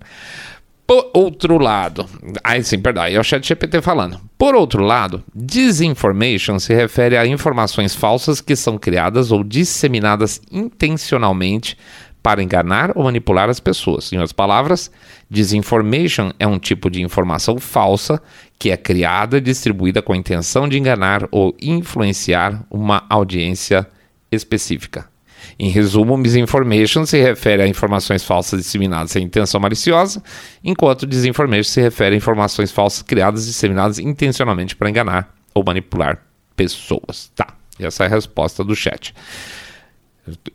Por 0.84 1.10
outro 1.14 1.58
lado, 1.58 2.06
aí 2.44 2.62
sim, 2.62 2.78
perdão, 2.78 3.02
aí 3.02 3.16
é 3.16 3.20
o 3.20 3.24
chat 3.24 3.46
GPT 3.46 3.82
falando. 3.82 4.20
Por 4.38 4.54
outro 4.54 4.84
lado, 4.84 5.22
disinformation 5.34 6.60
se 6.60 6.72
refere 6.72 7.16
a 7.16 7.26
informações 7.26 7.92
falsas 7.94 8.40
que 8.40 8.54
são 8.54 8.78
criadas 8.78 9.32
ou 9.32 9.42
disseminadas 9.42 10.40
intencionalmente 10.50 11.76
para 12.26 12.42
enganar 12.42 12.90
ou 12.96 13.04
manipular 13.04 13.48
as 13.48 13.60
pessoas. 13.60 14.12
Em 14.12 14.16
outras 14.16 14.32
palavras, 14.32 14.90
disinformation 15.30 16.32
é 16.40 16.46
um 16.46 16.58
tipo 16.58 16.90
de 16.90 17.00
informação 17.00 17.56
falsa 17.60 18.20
que 18.58 18.68
é 18.68 18.76
criada 18.76 19.38
e 19.38 19.40
distribuída 19.40 20.02
com 20.02 20.12
a 20.12 20.16
intenção 20.16 20.68
de 20.68 20.76
enganar 20.76 21.28
ou 21.30 21.56
influenciar 21.62 22.66
uma 22.68 23.06
audiência 23.08 23.86
específica. 24.32 25.08
Em 25.56 25.68
resumo, 25.68 26.16
misinformation 26.16 27.06
se 27.06 27.22
refere 27.22 27.62
a 27.62 27.68
informações 27.68 28.24
falsas 28.24 28.60
disseminadas 28.60 29.12
sem 29.12 29.22
intenção 29.22 29.60
maliciosa, 29.60 30.20
enquanto 30.64 31.06
disinformation 31.06 31.70
se 31.70 31.80
refere 31.80 32.16
a 32.16 32.18
informações 32.18 32.72
falsas 32.72 33.02
criadas 33.02 33.44
e 33.44 33.50
disseminadas 33.50 34.00
intencionalmente 34.00 34.74
para 34.74 34.90
enganar 34.90 35.32
ou 35.54 35.62
manipular 35.64 36.20
pessoas. 36.56 37.30
Tá, 37.36 37.54
essa 37.78 38.02
é 38.02 38.06
a 38.08 38.10
resposta 38.10 38.64
do 38.64 38.74
chat 38.74 39.14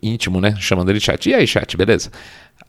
íntimo, 0.02 0.40
né? 0.40 0.54
Chamando 0.58 0.90
ele 0.90 1.00
chat. 1.00 1.28
E 1.28 1.34
aí, 1.34 1.46
chat, 1.46 1.76
beleza? 1.76 2.10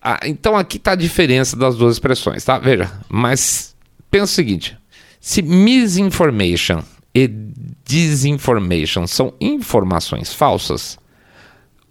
Ah, 0.02 0.20
então 0.26 0.56
aqui 0.58 0.78
está 0.78 0.92
a 0.92 0.96
diferença 0.96 1.56
das 1.56 1.76
duas 1.76 1.96
expressões, 1.96 2.44
tá? 2.44 2.58
Veja, 2.60 2.92
mas 3.10 3.76
pensa 4.10 4.26
o 4.26 4.36
seguinte: 4.36 4.78
se 5.20 5.42
misinformation 5.42 6.84
e 7.14 7.30
disinformation 7.86 9.08
são 9.08 9.34
informações 9.40 10.34
falsas, 10.34 10.98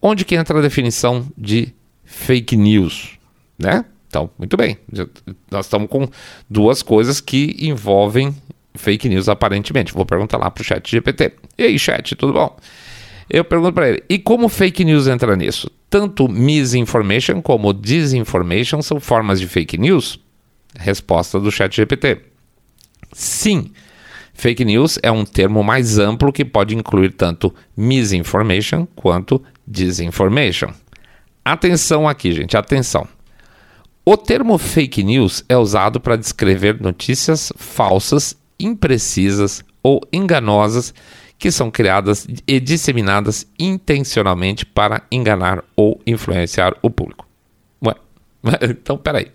onde 0.00 0.25
que 0.25 0.35
entra 0.35 0.59
a 0.59 0.62
definição 0.62 1.26
de 1.37 1.73
fake 2.04 2.57
news, 2.57 3.19
né? 3.59 3.85
Então, 4.09 4.28
muito 4.38 4.59
bem. 4.59 4.76
Nós 5.50 5.64
estamos 5.64 5.88
com 5.88 6.07
duas 6.49 6.83
coisas 6.83 7.19
que 7.19 7.57
envolvem 7.59 8.35
fake 8.75 9.09
news 9.09 9.26
aparentemente. 9.26 9.95
Vou 9.95 10.04
perguntar 10.04 10.37
lá 10.37 10.50
para 10.50 10.61
o 10.61 10.64
chat 10.64 10.90
GPT. 10.90 11.33
E 11.57 11.62
aí, 11.64 11.78
chat, 11.78 12.14
tudo 12.14 12.35
bom? 12.35 12.54
Eu 13.29 13.45
pergunto 13.45 13.73
para 13.73 13.88
ele, 13.88 14.02
e 14.09 14.19
como 14.19 14.49
fake 14.49 14.85
news 14.85 15.07
entra 15.07 15.37
nisso? 15.37 15.71
Tanto 15.88 16.29
misinformation 16.29 17.41
como 17.41 17.73
disinformation 17.73 18.83
são 18.83 18.99
formas 19.00 19.41
de 19.41 19.47
fake 19.47 19.79
news? 19.79 20.19
Resposta 20.79 21.38
do 21.38 21.50
chat 21.50 21.75
GPT. 21.75 22.21
Sim, 23.12 23.71
fake 24.33 24.64
news 24.64 24.99
é 25.02 25.11
um 25.11 25.25
termo 25.25 25.62
mais 25.62 25.99
amplo 25.99 26.33
que 26.33 26.45
pode 26.45 26.75
incluir 26.75 27.12
tanto 27.12 27.55
misinformation 27.76 28.87
quanto 28.97 29.43
disinformation. 29.67 30.73
Atenção 31.45 32.09
aqui, 32.09 32.33
gente, 32.33 32.57
atenção. 32.57 33.07
O 34.05 34.17
termo 34.17 34.59
fake 34.59 35.02
news 35.02 35.45
é 35.49 35.57
usado 35.57 36.00
para 36.00 36.17
descrever 36.17 36.81
notícias 36.81 37.52
falsas, 37.57 38.37
imprecisas 38.59 39.62
ou 39.83 40.00
enganosas 40.12 40.93
que 41.43 41.51
são 41.51 41.73
criadas 41.73 42.25
e 42.47 42.61
disseminadas 42.61 43.45
intencionalmente 43.59 44.65
para 44.65 45.03
enganar 45.11 45.65
ou 45.75 46.01
influenciar 46.07 46.73
o 46.81 46.89
público. 46.89 47.27
Ué, 47.85 47.97
então 48.71 48.97
peraí. 48.97 49.27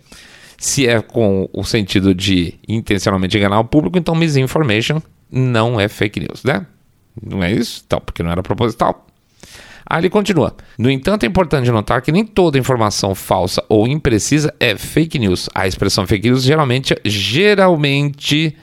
Se 0.57 0.87
é 0.87 1.01
com 1.01 1.49
o 1.51 1.65
sentido 1.65 2.15
de 2.15 2.53
intencionalmente 2.65 3.37
enganar 3.37 3.59
o 3.59 3.65
público, 3.65 3.97
então 3.97 4.15
misinformation 4.15 5.01
não 5.29 5.77
é 5.77 5.89
fake 5.89 6.21
news, 6.21 6.45
né? 6.45 6.65
Não 7.21 7.43
é 7.43 7.51
isso? 7.51 7.83
Então, 7.85 7.99
porque 7.99 8.23
não 8.23 8.31
era 8.31 8.41
proposital. 8.41 9.05
Aí 9.85 9.99
ele 9.99 10.09
continua. 10.09 10.55
No 10.79 10.89
entanto, 10.89 11.25
é 11.25 11.27
importante 11.27 11.69
notar 11.69 12.01
que 12.01 12.11
nem 12.13 12.25
toda 12.25 12.57
informação 12.57 13.13
falsa 13.13 13.61
ou 13.67 13.85
imprecisa 13.85 14.53
é 14.61 14.77
fake 14.77 15.19
news. 15.19 15.49
A 15.53 15.67
expressão 15.67 16.07
fake 16.07 16.29
news 16.29 16.43
geralmente, 16.43 16.95
geralmente 17.03 18.55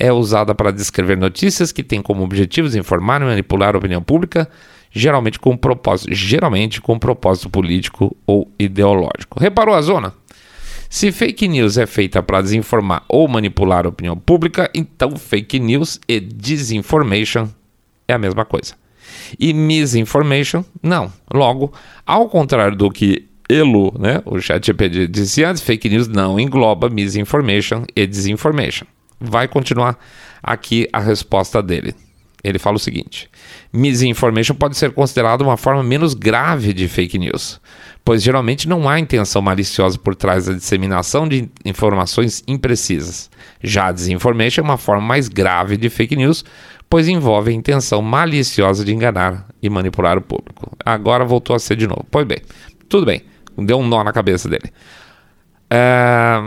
é 0.00 0.10
usada 0.10 0.54
para 0.54 0.72
descrever 0.72 1.16
notícias 1.16 1.70
que 1.70 1.84
têm 1.84 2.00
como 2.00 2.24
objetivos 2.24 2.74
informar 2.74 3.20
e 3.20 3.26
manipular 3.26 3.74
a 3.74 3.78
opinião 3.78 4.02
pública, 4.02 4.48
geralmente 4.90 5.38
com 5.38 5.54
propósito, 5.54 6.12
geralmente 6.14 6.80
com 6.80 6.98
propósito 6.98 7.50
político 7.50 8.16
ou 8.26 8.50
ideológico. 8.58 9.38
Reparou 9.38 9.74
a 9.74 9.82
zona? 9.82 10.14
Se 10.88 11.12
fake 11.12 11.46
news 11.46 11.76
é 11.76 11.86
feita 11.86 12.22
para 12.22 12.40
desinformar 12.40 13.04
ou 13.06 13.28
manipular 13.28 13.84
a 13.84 13.90
opinião 13.90 14.16
pública, 14.16 14.70
então 14.74 15.14
fake 15.16 15.60
news 15.60 16.00
e 16.08 16.18
disinformation 16.18 17.46
é 18.08 18.14
a 18.14 18.18
mesma 18.18 18.44
coisa. 18.44 18.74
E 19.38 19.52
misinformation, 19.52 20.64
não. 20.82 21.12
Logo, 21.32 21.72
ao 22.06 22.28
contrário 22.28 22.76
do 22.76 22.90
que 22.90 23.28
Elo, 23.48 23.94
né, 23.98 24.22
o 24.24 24.40
ChatGPT 24.40 25.06
disse 25.06 25.44
antes, 25.44 25.62
fake 25.62 25.88
news 25.88 26.08
não 26.08 26.40
engloba 26.40 26.88
misinformation 26.88 27.84
e 27.94 28.06
disinformation 28.06 28.86
vai 29.20 29.46
continuar 29.46 29.98
aqui 30.42 30.88
a 30.92 30.98
resposta 30.98 31.62
dele. 31.62 31.94
Ele 32.42 32.58
fala 32.58 32.76
o 32.76 32.80
seguinte: 32.80 33.28
misinformation 33.72 34.54
pode 34.54 34.76
ser 34.76 34.92
considerada 34.92 35.44
uma 35.44 35.56
forma 35.56 35.82
menos 35.82 36.14
grave 36.14 36.72
de 36.72 36.88
fake 36.88 37.18
news, 37.18 37.60
pois 38.04 38.22
geralmente 38.22 38.68
não 38.68 38.88
há 38.88 38.98
intenção 38.98 39.42
maliciosa 39.42 39.98
por 39.98 40.14
trás 40.14 40.46
da 40.46 40.54
disseminação 40.54 41.28
de 41.28 41.50
informações 41.64 42.42
imprecisas. 42.48 43.30
Já 43.62 43.90
a 43.90 43.94
é 43.94 44.62
uma 44.62 44.78
forma 44.78 45.02
mais 45.02 45.28
grave 45.28 45.76
de 45.76 45.90
fake 45.90 46.16
news, 46.16 46.44
pois 46.88 47.08
envolve 47.08 47.50
a 47.50 47.54
intenção 47.54 48.00
maliciosa 48.00 48.84
de 48.84 48.94
enganar 48.94 49.46
e 49.62 49.68
manipular 49.68 50.16
o 50.16 50.22
público. 50.22 50.72
Agora 50.84 51.24
voltou 51.24 51.54
a 51.54 51.58
ser 51.58 51.76
de 51.76 51.86
novo. 51.86 52.06
Pois 52.10 52.26
bem, 52.26 52.38
tudo 52.88 53.04
bem, 53.04 53.22
deu 53.58 53.78
um 53.78 53.86
nó 53.86 54.02
na 54.02 54.12
cabeça 54.12 54.48
dele. 54.48 54.72
É... 55.68 56.40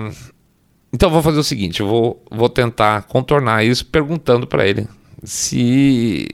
Então 0.93 1.09
vou 1.09 1.23
fazer 1.23 1.39
o 1.39 1.43
seguinte, 1.43 1.79
eu 1.79 1.87
vou, 1.87 2.23
vou 2.29 2.47
tentar 2.47 3.03
contornar 3.03 3.65
isso 3.65 3.83
perguntando 3.83 4.45
para 4.45 4.67
ele 4.67 4.87
se 5.23 6.27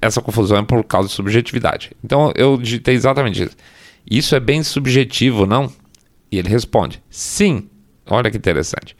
essa 0.00 0.20
confusão 0.20 0.58
é 0.58 0.62
por 0.62 0.84
causa 0.84 1.08
de 1.08 1.14
subjetividade. 1.14 1.90
Então 2.02 2.32
eu 2.36 2.56
digitei 2.56 2.94
exatamente 2.94 3.42
isso. 3.42 3.56
Isso 4.08 4.36
é 4.36 4.40
bem 4.40 4.62
subjetivo, 4.62 5.46
não? 5.46 5.70
E 6.30 6.38
ele 6.38 6.48
responde: 6.48 7.02
sim. 7.10 7.68
Olha 8.06 8.30
que 8.30 8.36
interessante. 8.36 8.94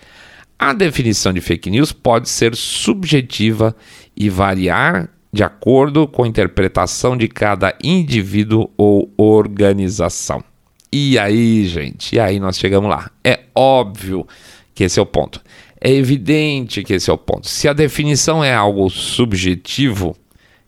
A 0.58 0.72
definição 0.72 1.32
de 1.32 1.40
fake 1.40 1.70
news 1.70 1.92
pode 1.92 2.28
ser 2.28 2.56
subjetiva 2.56 3.76
e 4.16 4.30
variar 4.30 5.10
de 5.30 5.42
acordo 5.42 6.08
com 6.08 6.24
a 6.24 6.28
interpretação 6.28 7.16
de 7.16 7.28
cada 7.28 7.76
indivíduo 7.82 8.70
ou 8.76 9.12
organização. 9.16 10.42
E 10.90 11.18
aí, 11.18 11.66
gente, 11.66 12.14
e 12.14 12.20
aí 12.20 12.38
nós 12.38 12.56
chegamos 12.56 12.88
lá. 12.88 13.10
É 13.22 13.40
óbvio 13.54 14.26
que 14.74 14.84
esse 14.84 14.98
é 14.98 15.02
o 15.02 15.06
ponto. 15.06 15.40
É 15.80 15.90
evidente 15.90 16.82
que 16.82 16.94
esse 16.94 17.10
é 17.10 17.12
o 17.12 17.18
ponto. 17.18 17.48
Se 17.48 17.68
a 17.68 17.72
definição 17.72 18.42
é 18.42 18.54
algo 18.54 18.88
subjetivo, 18.90 20.16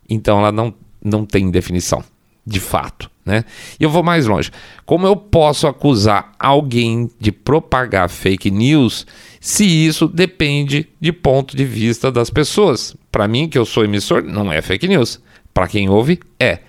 então 0.09 0.39
ela 0.39 0.53
não, 0.53 0.75
não 1.03 1.25
tem 1.25 1.51
definição, 1.51 2.05
de 2.47 2.61
fato. 2.61 3.11
Né? 3.25 3.45
E 3.81 3.83
eu 3.83 3.91
vou 3.91 4.05
mais 4.05 4.27
longe. 4.27 4.53
Como 4.85 5.05
eu 5.05 5.17
posso 5.17 5.67
acusar 5.67 6.33
alguém 6.39 7.11
de 7.19 7.33
propagar 7.33 8.09
fake 8.09 8.53
news 8.53 9.05
se 9.41 9.65
isso 9.65 10.07
depende 10.07 10.89
de 11.01 11.13
ponto 11.13 11.57
de 11.57 11.65
vista 11.65 12.13
das 12.13 12.31
pessoas? 12.31 12.97
Para 13.11 13.27
mim, 13.27 13.49
que 13.49 13.59
eu 13.59 13.65
sou 13.65 13.85
emissor, 13.85 14.23
não 14.23 14.53
é 14.53 14.63
fake 14.63 14.87
news. 14.87 15.21
Para 15.53 15.67
quem 15.67 15.89
ouve, 15.89 16.21
é. 16.39 16.61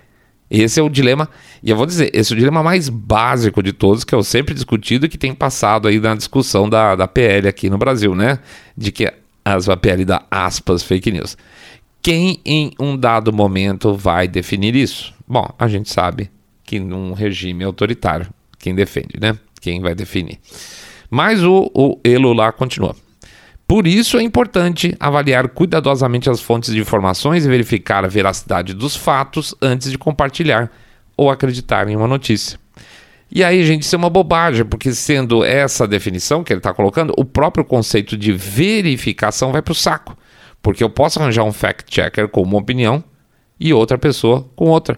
Esse 0.50 0.80
é 0.80 0.84
o 0.84 0.90
dilema, 0.90 1.30
e 1.64 1.70
eu 1.70 1.76
vou 1.76 1.86
dizer, 1.86 2.10
esse 2.14 2.32
é 2.32 2.36
o 2.36 2.38
dilema 2.38 2.62
mais 2.62 2.90
básico 2.90 3.64
de 3.64 3.74
todos, 3.74 4.04
que 4.04 4.14
eu 4.14 4.24
sempre 4.24 4.54
discutido 4.54 5.06
e 5.06 5.10
que 5.10 5.18
tem 5.18 5.34
passado 5.34 5.88
aí 5.88 6.00
na 6.00 6.16
discussão 6.16 6.70
da, 6.70 6.96
da 6.96 7.08
PL 7.08 7.48
aqui 7.48 7.70
no 7.70 7.78
Brasil, 7.78 8.16
né? 8.16 8.40
De 8.76 8.92
que 8.92 9.12
as, 9.44 9.68
a 9.68 9.78
PL 9.78 10.06
dá 10.06 10.24
aspas 10.30 10.84
fake 10.84 11.12
news. 11.12 11.38
Quem 12.02 12.40
em 12.46 12.72
um 12.80 12.96
dado 12.96 13.34
momento 13.34 13.94
vai 13.94 14.28
definir 14.28 14.76
isso? 14.76 15.14
Bom, 15.28 15.48
a 15.58 15.68
gente 15.68 15.90
sabe 15.90 16.30
que 16.64 16.80
num 16.80 17.14
regime 17.14 17.64
autoritário, 17.64 18.28
quem 18.60 18.76
defende, 18.76 19.20
né? 19.20 19.38
Quem 19.60 19.82
vai 19.82 19.96
definir. 19.96 20.40
Mas 21.10 21.44
o, 21.44 21.72
o 21.74 22.00
Elo 22.04 22.34
lá 22.34 22.52
continua. 22.52 22.96
Por 23.68 23.86
isso 23.86 24.18
é 24.18 24.24
importante 24.24 24.96
avaliar 24.98 25.50
cuidadosamente 25.50 26.30
as 26.30 26.40
fontes 26.40 26.74
de 26.74 26.80
informações 26.80 27.46
e 27.46 27.50
verificar 27.50 28.06
a 28.06 28.08
veracidade 28.08 28.74
dos 28.74 28.96
fatos 28.96 29.54
antes 29.62 29.92
de 29.92 29.98
compartilhar 29.98 30.72
ou 31.18 31.30
acreditar 31.32 31.90
em 31.90 31.96
uma 31.96 32.08
notícia. 32.08 32.60
E 33.30 33.44
aí, 33.44 33.66
gente, 33.66 33.82
isso 33.82 33.96
é 33.96 33.98
uma 33.98 34.10
bobagem, 34.10 34.64
porque 34.64 34.94
sendo 34.94 35.44
essa 35.44 35.86
definição 35.88 36.44
que 36.44 36.54
ele 36.54 36.60
está 36.60 36.74
colocando, 36.74 37.14
o 37.18 37.26
próprio 37.26 37.66
conceito 37.66 38.16
de 38.16 38.32
verificação 38.32 39.52
vai 39.52 39.62
para 39.62 39.74
o 39.74 39.76
saco. 39.76 40.18
Porque 40.62 40.84
eu 40.84 40.90
posso 40.90 41.20
arranjar 41.20 41.44
um 41.44 41.52
fact-checker 41.52 42.30
com 42.30 42.42
uma 42.42 42.58
opinião 42.58 43.04
e 43.60 43.74
outra 43.74 43.98
pessoa 43.98 44.48
com 44.56 44.66
outra. 44.66 44.98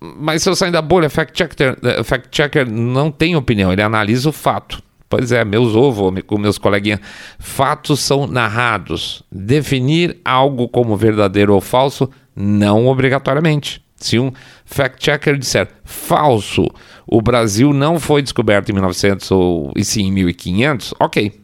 Mas 0.00 0.42
se 0.42 0.48
eu 0.48 0.54
sair 0.54 0.70
da 0.70 0.80
bolha, 0.80 1.10
fact-checker 1.10 1.76
eh, 1.82 2.02
fact 2.04 2.28
-checker 2.30 2.68
não 2.68 3.10
tem 3.10 3.34
opinião, 3.34 3.72
ele 3.72 3.82
analisa 3.82 4.28
o 4.28 4.32
fato. 4.32 4.80
Pois 5.08 5.32
é, 5.32 5.44
meus 5.44 5.74
ovos, 5.74 6.12
meus 6.38 6.56
coleguinhas. 6.56 7.00
Fatos 7.36 7.98
são 7.98 8.28
narrados. 8.28 9.24
Definir 9.30 10.20
algo 10.24 10.68
como 10.68 10.96
verdadeiro 10.96 11.52
ou 11.52 11.60
falso, 11.60 12.08
não 12.36 12.86
obrigatoriamente. 12.86 13.82
Se 14.00 14.18
um 14.18 14.32
fact-checker 14.64 15.36
disser 15.38 15.68
falso, 15.84 16.66
o 17.06 17.20
Brasil 17.20 17.72
não 17.72 18.00
foi 18.00 18.22
descoberto 18.22 18.70
em 18.70 18.72
1900 18.72 19.30
ou 19.30 19.72
e 19.76 19.84
sim 19.84 20.06
em 20.06 20.12
1500, 20.12 20.94
ok. 20.98 21.40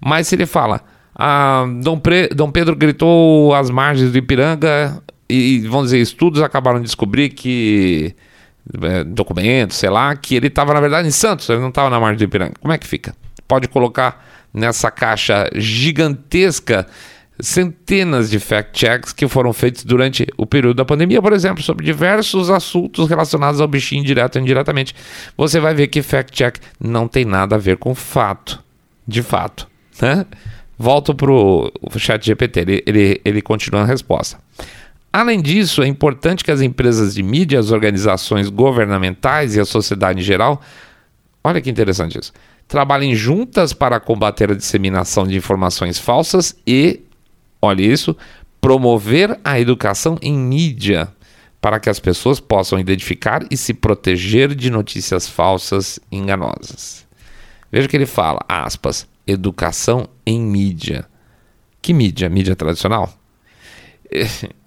Mas 0.00 0.28
se 0.28 0.34
ele 0.34 0.44
fala, 0.44 0.82
ah, 1.14 1.64
Dom, 1.82 1.98
Pre 1.98 2.28
Dom 2.28 2.50
Pedro 2.50 2.76
gritou 2.76 3.54
às 3.54 3.70
margens 3.70 4.12
do 4.12 4.18
Ipiranga 4.18 5.02
e, 5.28 5.60
vamos 5.60 5.86
dizer, 5.86 6.00
estudos 6.00 6.42
acabaram 6.42 6.78
de 6.78 6.84
descobrir 6.84 7.30
que 7.30 8.14
é, 8.82 9.04
documentos, 9.04 9.76
sei 9.76 9.88
lá, 9.90 10.14
que 10.14 10.34
ele 10.34 10.48
estava 10.48 10.74
na 10.74 10.80
verdade 10.80 11.08
em 11.08 11.10
Santos, 11.10 11.48
ele 11.48 11.60
não 11.60 11.68
estava 11.68 11.88
na 11.88 11.98
margem 11.98 12.18
do 12.18 12.24
Ipiranga. 12.24 12.54
Como 12.60 12.72
é 12.72 12.78
que 12.78 12.86
fica? 12.86 13.14
Pode 13.48 13.68
colocar 13.68 14.24
nessa 14.52 14.90
caixa 14.90 15.50
gigantesca 15.54 16.86
centenas 17.40 18.30
de 18.30 18.38
fact-checks 18.38 19.12
que 19.12 19.26
foram 19.26 19.52
feitos 19.52 19.84
durante 19.84 20.26
o 20.36 20.46
período 20.46 20.76
da 20.76 20.84
pandemia, 20.84 21.20
por 21.20 21.32
exemplo, 21.32 21.62
sobre 21.62 21.84
diversos 21.84 22.50
assuntos 22.50 23.08
relacionados 23.08 23.60
ao 23.60 23.68
bichinho 23.68 24.04
direto 24.04 24.36
ou 24.36 24.42
indiretamente. 24.42 24.94
Você 25.36 25.58
vai 25.58 25.74
ver 25.74 25.88
que 25.88 26.02
fact-check 26.02 26.58
não 26.80 27.08
tem 27.08 27.24
nada 27.24 27.56
a 27.56 27.58
ver 27.58 27.76
com 27.76 27.94
fato, 27.94 28.62
de 29.06 29.22
fato. 29.22 29.66
Né? 30.00 30.24
Volto 30.78 31.14
para 31.14 31.30
o 31.30 31.70
chat 31.98 32.24
GPT, 32.24 32.60
ele, 32.60 32.82
ele, 32.86 33.20
ele 33.24 33.42
continua 33.42 33.82
a 33.82 33.86
resposta. 33.86 34.38
Além 35.12 35.40
disso, 35.40 35.82
é 35.82 35.86
importante 35.86 36.42
que 36.42 36.50
as 36.50 36.60
empresas 36.60 37.14
de 37.14 37.22
mídia, 37.22 37.60
as 37.60 37.70
organizações 37.70 38.48
governamentais 38.48 39.54
e 39.54 39.60
a 39.60 39.64
sociedade 39.64 40.20
em 40.20 40.24
geral, 40.24 40.60
olha 41.42 41.60
que 41.60 41.70
interessante 41.70 42.18
isso, 42.18 42.32
trabalhem 42.66 43.14
juntas 43.14 43.72
para 43.72 44.00
combater 44.00 44.50
a 44.50 44.56
disseminação 44.56 45.24
de 45.24 45.36
informações 45.36 46.00
falsas 46.00 46.56
e, 46.66 47.02
olha 47.64 47.82
isso, 47.82 48.16
promover 48.60 49.38
a 49.44 49.60
educação 49.60 50.16
em 50.22 50.36
mídia 50.36 51.08
para 51.60 51.80
que 51.80 51.88
as 51.88 51.98
pessoas 51.98 52.40
possam 52.40 52.78
identificar 52.78 53.44
e 53.50 53.56
se 53.56 53.72
proteger 53.72 54.54
de 54.54 54.70
notícias 54.70 55.28
falsas 55.28 55.98
e 56.10 56.16
enganosas. 56.16 57.06
Veja 57.72 57.88
que 57.88 57.96
ele 57.96 58.06
fala, 58.06 58.40
aspas, 58.48 59.08
educação 59.26 60.06
em 60.26 60.40
mídia. 60.40 61.06
Que 61.80 61.92
mídia? 61.92 62.28
Mídia 62.28 62.54
tradicional? 62.54 63.12
É, 64.10 64.26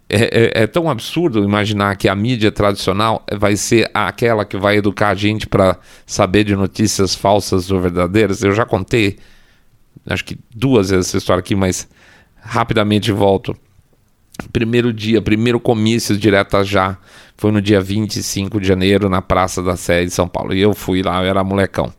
é, 0.10 0.64
é, 0.64 0.68
tão 0.68 0.90
absurdo 0.90 1.44
imaginar 1.44 1.96
que 1.98 2.08
a 2.08 2.16
mídia 2.16 2.52
tradicional 2.52 3.26
vai 3.34 3.56
ser 3.58 3.92
aquela 3.94 4.46
que 4.46 4.58
vai 4.58 4.78
educar 4.78 5.10
a 5.10 5.16
gente 5.16 5.46
para 5.48 5.78
saber 6.06 6.44
de 6.46 6.56
notícias 6.56 7.14
falsas 7.14 7.70
ou 7.70 7.82
verdadeiras. 7.82 8.42
Eu 8.42 8.54
já 8.54 8.66
contei, 8.66 9.18
acho 10.06 10.24
que 10.24 10.38
duas 10.56 10.90
vezes 10.90 11.08
essa 11.08 11.18
história 11.18 11.42
aqui, 11.42 11.56
mas 11.56 11.88
rapidamente 12.48 13.12
volto. 13.12 13.56
Primeiro 14.54 14.94
dia, 14.94 15.22
primeiro 15.22 15.60
comício 15.60 16.16
direto 16.18 16.64
já, 16.64 16.98
foi 17.36 17.52
no 17.52 17.62
dia 17.62 17.82
25 17.82 18.60
de 18.62 18.68
janeiro 18.68 19.10
na 19.10 19.22
Praça 19.22 19.62
da 19.62 19.76
Sé 19.76 20.06
de 20.06 20.12
São 20.12 20.28
Paulo. 20.28 20.54
E 20.54 20.62
eu 20.62 20.74
fui 20.74 21.02
lá, 21.02 21.22
eu 21.24 21.30
era 21.30 21.44
molecão. 21.44 21.92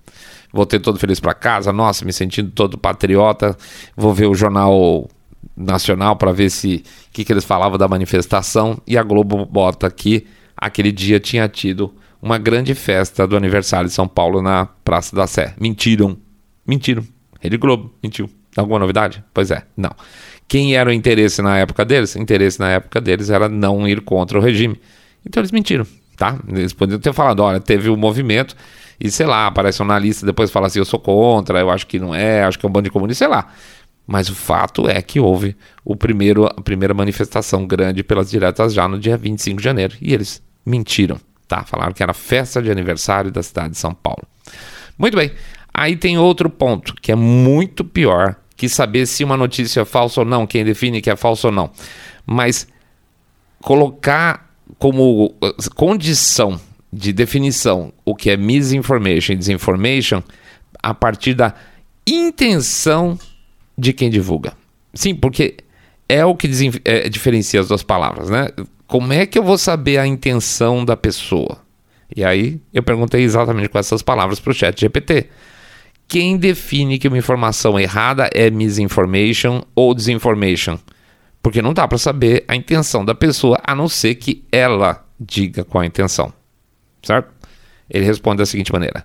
Voltei 0.52 0.80
todo 0.80 0.98
feliz 0.98 1.20
para 1.20 1.34
casa, 1.34 1.72
nossa, 1.72 2.04
me 2.04 2.12
sentindo 2.12 2.50
todo 2.50 2.78
patriota. 2.78 3.56
Vou 3.96 4.14
ver 4.14 4.26
o 4.26 4.34
jornal 4.34 5.08
nacional 5.56 6.16
para 6.16 6.32
ver 6.32 6.50
se 6.50 6.82
que, 7.12 7.24
que 7.24 7.32
eles 7.32 7.44
falavam 7.44 7.76
da 7.76 7.86
manifestação. 7.86 8.80
E 8.86 8.96
a 8.96 9.02
Globo 9.02 9.44
bota 9.44 9.90
que 9.90 10.26
aquele 10.56 10.90
dia 10.90 11.20
tinha 11.20 11.48
tido 11.48 11.92
uma 12.22 12.38
grande 12.38 12.74
festa 12.74 13.26
do 13.26 13.36
aniversário 13.36 13.88
de 13.88 13.94
São 13.94 14.08
Paulo 14.08 14.40
na 14.40 14.66
Praça 14.66 15.14
da 15.14 15.26
Sé. 15.26 15.54
Mentiram, 15.60 16.16
mentiram. 16.66 17.04
Rede 17.40 17.56
Globo 17.56 17.92
mentiu. 18.02 18.28
Alguma 18.56 18.78
novidade? 18.80 19.22
Pois 19.32 19.50
é, 19.50 19.62
não. 19.76 19.90
Quem 20.48 20.74
era 20.74 20.88
o 20.88 20.92
interesse 20.92 21.42
na 21.42 21.58
época 21.58 21.84
deles? 21.84 22.14
O 22.14 22.18
interesse 22.18 22.58
na 22.58 22.70
época 22.70 23.00
deles 23.00 23.28
era 23.28 23.48
não 23.48 23.86
ir 23.86 24.00
contra 24.00 24.38
o 24.38 24.40
regime. 24.40 24.80
Então 25.24 25.42
eles 25.42 25.52
mentiram, 25.52 25.86
tá? 26.16 26.38
Eles 26.48 26.72
poderiam 26.72 26.98
ter 26.98 27.12
falado, 27.12 27.40
olha, 27.40 27.60
teve 27.60 27.90
o 27.90 27.94
um 27.94 27.96
movimento 27.96 28.56
e 28.98 29.10
sei 29.10 29.26
lá, 29.26 29.46
aparece 29.46 29.82
um 29.82 29.86
na 29.86 29.98
lista, 29.98 30.26
depois 30.26 30.50
fala 30.50 30.66
assim, 30.66 30.78
eu 30.78 30.84
sou 30.84 30.98
contra, 30.98 31.60
eu 31.60 31.70
acho 31.70 31.86
que 31.86 31.98
não 31.98 32.14
é, 32.14 32.42
acho 32.42 32.58
que 32.58 32.66
é 32.66 32.68
um 32.68 32.72
bando 32.72 32.84
de 32.84 32.90
comunistas, 32.90 33.18
sei 33.18 33.28
lá. 33.28 33.52
Mas 34.06 34.30
o 34.30 34.34
fato 34.34 34.88
é 34.88 35.02
que 35.02 35.20
houve 35.20 35.54
o 35.84 35.94
primeiro, 35.94 36.46
a 36.46 36.62
primeira 36.62 36.94
manifestação 36.94 37.66
grande 37.66 38.02
pelas 38.02 38.30
diretas 38.30 38.72
já 38.72 38.88
no 38.88 38.98
dia 38.98 39.18
25 39.18 39.58
de 39.58 39.64
janeiro. 39.64 39.94
E 40.00 40.14
eles 40.14 40.42
mentiram, 40.64 41.20
tá? 41.46 41.62
Falaram 41.62 41.92
que 41.92 42.02
era 42.02 42.14
festa 42.14 42.62
de 42.62 42.70
aniversário 42.70 43.30
da 43.30 43.42
cidade 43.42 43.70
de 43.70 43.78
São 43.78 43.92
Paulo. 43.92 44.22
Muito 44.98 45.14
bem. 45.14 45.30
Aí 45.72 45.94
tem 45.94 46.18
outro 46.18 46.48
ponto 46.48 46.94
que 46.94 47.12
é 47.12 47.14
muito 47.14 47.84
pior 47.84 48.34
que 48.58 48.68
saber 48.68 49.06
se 49.06 49.22
uma 49.22 49.36
notícia 49.36 49.82
é 49.82 49.84
falsa 49.84 50.20
ou 50.20 50.26
não, 50.26 50.44
quem 50.44 50.64
define 50.64 51.00
que 51.00 51.08
é 51.08 51.14
falsa 51.14 51.46
ou 51.46 51.52
não. 51.52 51.70
Mas 52.26 52.66
colocar 53.62 54.52
como 54.78 55.26
uh, 55.26 55.74
condição 55.76 56.60
de 56.92 57.12
definição 57.12 57.92
o 58.04 58.16
que 58.16 58.30
é 58.30 58.36
misinformation 58.36 59.32
e 59.32 59.36
disinformation 59.36 60.22
a 60.82 60.92
partir 60.92 61.34
da 61.34 61.54
intenção 62.04 63.16
de 63.76 63.92
quem 63.92 64.10
divulga. 64.10 64.54
Sim, 64.92 65.14
porque 65.14 65.58
é 66.08 66.24
o 66.24 66.34
que 66.34 66.50
é, 66.84 67.08
diferencia 67.08 67.60
as 67.60 67.68
duas 67.68 67.84
palavras, 67.84 68.28
né? 68.28 68.48
Como 68.88 69.12
é 69.12 69.24
que 69.24 69.38
eu 69.38 69.44
vou 69.44 69.56
saber 69.56 69.98
a 69.98 70.06
intenção 70.06 70.84
da 70.84 70.96
pessoa? 70.96 71.58
E 72.14 72.24
aí 72.24 72.60
eu 72.74 72.82
perguntei 72.82 73.22
exatamente 73.22 73.68
com 73.68 73.78
essas 73.78 74.02
palavras 74.02 74.40
para 74.40 74.50
o 74.50 74.54
chat 74.54 74.80
GPT 74.80 75.28
quem 76.08 76.38
define 76.38 76.98
que 76.98 77.06
uma 77.06 77.18
informação 77.18 77.78
errada 77.78 78.30
é 78.32 78.50
misinformation 78.50 79.62
ou 79.74 79.94
disinformation? 79.94 80.78
Porque 81.42 81.60
não 81.60 81.74
dá 81.74 81.86
para 81.86 81.98
saber 81.98 82.44
a 82.48 82.56
intenção 82.56 83.04
da 83.04 83.14
pessoa 83.14 83.60
a 83.62 83.74
não 83.74 83.88
ser 83.88 84.14
que 84.14 84.42
ela 84.50 85.06
diga 85.20 85.64
qual 85.64 85.82
a 85.82 85.86
intenção. 85.86 86.32
Certo? 87.02 87.30
Ele 87.90 88.06
responde 88.06 88.38
da 88.38 88.46
seguinte 88.46 88.72
maneira: 88.72 89.04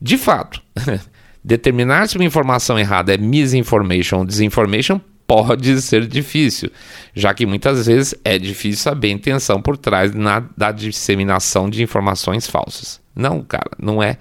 De 0.00 0.16
fato, 0.16 0.62
determinar 1.44 2.08
se 2.08 2.16
uma 2.16 2.24
informação 2.24 2.78
errada 2.78 3.14
é 3.14 3.18
misinformation 3.18 4.20
ou 4.20 4.24
disinformation 4.24 4.98
pode 5.26 5.80
ser 5.80 6.06
difícil, 6.08 6.70
já 7.14 7.32
que 7.32 7.46
muitas 7.46 7.86
vezes 7.86 8.14
é 8.24 8.36
difícil 8.38 8.82
saber 8.82 9.08
a 9.08 9.12
intenção 9.12 9.62
por 9.62 9.76
trás 9.76 10.12
na, 10.12 10.40
da 10.56 10.72
disseminação 10.72 11.70
de 11.70 11.82
informações 11.82 12.48
falsas. 12.48 13.00
Não, 13.14 13.42
cara, 13.42 13.70
não 13.78 14.02
é 14.02 14.18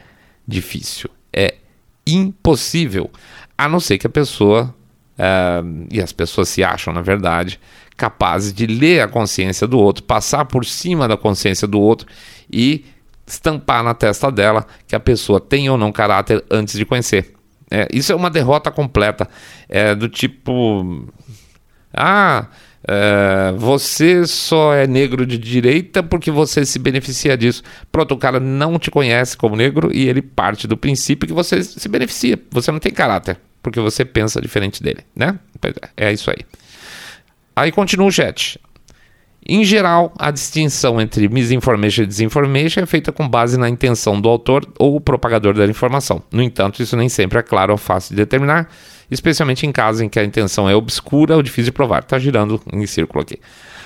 difícil. 0.47 1.10
É 1.34 1.55
impossível, 2.15 3.10
a 3.58 3.67
não 3.67 3.80
ser 3.80 3.98
que 3.98 4.08
a 4.08 4.10
pessoa, 4.10 4.74
uh, 5.17 5.88
e 5.91 6.02
as 6.02 6.12
pessoas 6.12 6.50
se 6.50 6.63
acham, 6.63 6.93
na 6.93 7.02
verdade, 7.02 7.60
capazes 7.98 8.54
de 8.54 8.65
ler 8.65 9.02
a 9.02 9.08
consciência 9.08 9.67
do 9.67 9.78
outro, 9.78 10.04
passar 10.04 10.45
por 10.45 10.65
cima 10.65 11.08
da 11.08 11.17
consciência 11.17 11.67
do 11.67 11.80
outro 11.80 12.08
e 12.52 12.86
estampar 13.28 13.84
na 13.84 13.93
testa 13.93 14.32
dela 14.32 14.65
que 14.88 14.95
a 14.95 15.00
pessoa 15.00 15.39
tem 15.39 15.69
ou 15.69 15.78
não 15.78 15.91
caráter 15.91 16.43
antes 16.50 16.76
de 16.76 16.86
conhecer. 16.86 17.34
É, 17.69 17.88
isso 17.93 18.12
é 18.12 18.15
uma 18.15 18.30
derrota 18.30 18.72
completa. 18.72 19.28
É 19.67 19.93
do 19.93 20.10
tipo. 20.10 21.08
Ah, 21.93 22.48
é, 22.88 23.54
você 23.58 24.26
só 24.26 24.74
é 24.74 24.88
negro 24.88 25.26
de 25.26 25.38
direita 25.38 26.02
porque 26.02 26.32
você 26.32 26.65
se 26.65 26.80
beneficia 26.80 27.38
disso. 27.38 27.63
Pronto, 27.92 28.13
o 28.13 28.18
cara 28.18 28.39
não 28.39 28.80
te 28.80 28.89
conhece 28.89 29.36
como 29.36 29.56
negro 29.56 29.92
e 29.94 30.08
ele 30.08 30.22
parte 30.22 30.68
do 30.68 30.78
princípio 30.78 31.28
que 31.28 31.34
você 31.34 31.63
se 31.63 31.89
beneficia. 31.89 32.39
Você 32.52 32.72
não 32.72 32.80
tem 32.80 32.92
caráter, 32.92 33.38
porque 33.62 33.80
você 33.80 34.06
pensa 34.06 34.42
diferente 34.42 34.82
dele, 34.82 35.04
né? 35.15 35.38
É, 35.98 36.08
é 36.08 36.13
isso 36.13 36.30
aí. 36.30 36.46
Aí 37.56 37.72
continua 37.72 38.08
o 38.08 38.12
chat. 38.12 38.60
Em 39.49 39.63
geral, 39.63 40.13
a 40.17 40.29
distinção 40.29 41.01
entre 41.01 41.27
misinformation 41.27 42.03
e 42.03 42.05
disinformation 42.05 42.81
é 42.81 42.85
feita 42.85 43.12
com 43.12 43.27
base 43.27 43.57
na 43.57 43.67
intenção 43.67 44.21
do 44.21 44.29
autor 44.29 44.67
ou 44.77 45.01
propagador 45.01 45.53
da 45.55 45.65
informação. 45.65 46.21
No 46.31 46.43
entanto, 46.43 46.83
isso 46.83 46.95
nem 46.95 47.09
sempre 47.09 47.39
é 47.39 47.41
claro 47.41 47.71
ou 47.71 47.77
fácil 47.77 48.12
de 48.12 48.17
determinar 48.17 48.69
especialmente 49.12 49.65
em 49.65 49.71
casos 49.71 50.01
em 50.01 50.09
que 50.09 50.19
a 50.19 50.23
intenção 50.23 50.69
é 50.69 50.75
obscura 50.75 51.35
ou 51.35 51.41
difícil 51.41 51.65
de 51.65 51.71
provar. 51.71 51.99
Está 51.99 52.19
girando 52.19 52.62
em 52.71 52.85
círculo 52.85 53.21
aqui. 53.21 53.39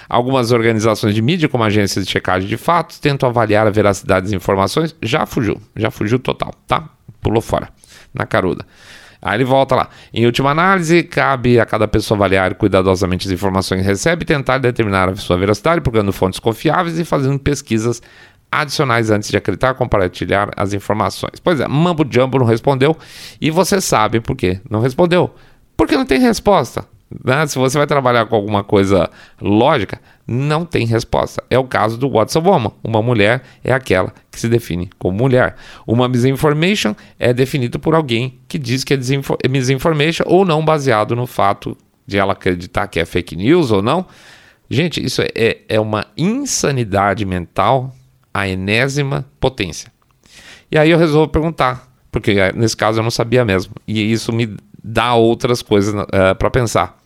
Algumas 0.10 0.52
organizações 0.52 1.16
de 1.16 1.22
mídia, 1.22 1.48
como 1.48 1.64
agências 1.64 2.06
de 2.06 2.12
checagem 2.12 2.48
de 2.48 2.58
fatos, 2.58 3.00
tentam 3.00 3.30
avaliar 3.30 3.66
a 3.66 3.70
veracidade 3.70 4.26
das 4.26 4.34
informações. 4.34 4.96
Já 5.02 5.26
fugiu, 5.26 5.60
já 5.76 5.90
fugiu 5.90 6.20
total, 6.20 6.54
tá? 6.68 6.90
Pulou 7.22 7.42
fora, 7.42 7.70
na 8.14 8.26
caruda. 8.26 8.66
Aí 9.24 9.38
ele 9.38 9.46
volta 9.46 9.74
lá. 9.74 9.90
Em 10.14 10.26
última 10.26 10.52
análise, 10.52 11.02
cabe 11.02 11.60
a 11.60 11.66
cada 11.66 11.88
pessoa 11.88 12.18
avaliar 12.18 12.56
cuidadosamente 12.56 13.28
as 13.28 13.34
informações 13.34 13.82
que 13.82 13.88
recebe 13.88 14.26
tentar 14.26 14.58
determinar 14.58 15.08
a 15.08 15.16
sua 15.16 15.38
veracidade, 15.38 15.80
procurando 15.80 16.12
fontes 16.12 16.40
confiáveis 16.40 17.00
e 17.00 17.06
fazendo 17.06 17.40
pesquisas 17.40 18.02
adicionais 18.52 19.10
antes 19.10 19.30
de 19.30 19.38
acreditar, 19.38 19.74
compartilhar 19.76 20.52
as 20.58 20.74
informações. 20.74 21.40
Pois 21.42 21.60
é, 21.60 21.68
Mambo 21.68 22.06
Jumbo 22.10 22.38
não 22.38 22.46
respondeu 22.46 22.96
e 23.40 23.50
você 23.50 23.80
sabe 23.80 24.20
por 24.20 24.36
quê 24.36 24.60
não 24.70 24.82
respondeu. 24.82 25.34
Porque 25.76 25.96
não 25.96 26.06
tem 26.06 26.20
resposta. 26.20 26.86
Né? 27.24 27.46
Se 27.48 27.58
você 27.58 27.78
vai 27.78 27.88
trabalhar 27.88 28.26
com 28.26 28.36
alguma 28.36 28.64
coisa 28.64 29.10
lógica, 29.42 30.00
não 30.26 30.66
tem 30.66 30.86
resposta. 30.86 31.44
É 31.50 31.60
o 31.60 31.66
caso 31.66 31.98
do 31.98 32.08
What's 32.08 32.36
a 32.36 32.40
Woman. 32.40 32.72
Uma 32.84 33.02
mulher 33.02 33.44
é 33.64 33.74
aquela 33.74 34.14
que 34.32 34.40
se 34.40 34.48
define 34.48 34.90
como 34.98 35.18
mulher. 35.18 35.56
Uma 35.86 36.08
misinformation 36.08 36.96
é 37.20 37.34
definida 37.34 37.78
por 37.78 37.94
alguém 37.94 38.40
que 38.48 38.58
diz 38.58 38.84
que 38.84 38.94
é, 38.94 39.00
é 39.44 39.48
misinformation 39.48 40.24
ou 40.28 40.46
não 40.46 40.64
baseado 40.64 41.16
no 41.16 41.28
fato 41.28 41.78
de 42.06 42.18
ela 42.18 42.34
acreditar 42.34 42.88
que 42.88 43.00
é 43.00 43.06
fake 43.06 43.36
news 43.36 43.72
ou 43.72 43.82
não. 43.82 44.06
Gente, 44.70 45.04
isso 45.04 45.22
é, 45.22 45.58
é 45.68 45.80
uma 45.80 46.06
insanidade 46.18 47.26
mental 47.26 47.94
a 48.34 48.48
enésima 48.48 49.26
potência. 49.40 49.92
E 50.72 50.78
aí 50.78 50.90
eu 50.90 50.98
resolvo 50.98 51.32
perguntar, 51.32 51.88
porque 52.12 52.32
eh, 52.32 52.52
nesse 52.54 52.76
caso 52.76 53.00
eu 53.00 53.04
não 53.04 53.12
sabia 53.12 53.46
mesmo, 53.46 53.76
e 53.88 54.12
isso 54.12 54.34
me 54.34 54.58
dá 54.84 55.14
outras 55.14 55.62
coisas 55.62 55.94
uh, 55.94 56.08
eh, 56.12 56.34
para 56.34 56.50
pensar. 56.50 56.98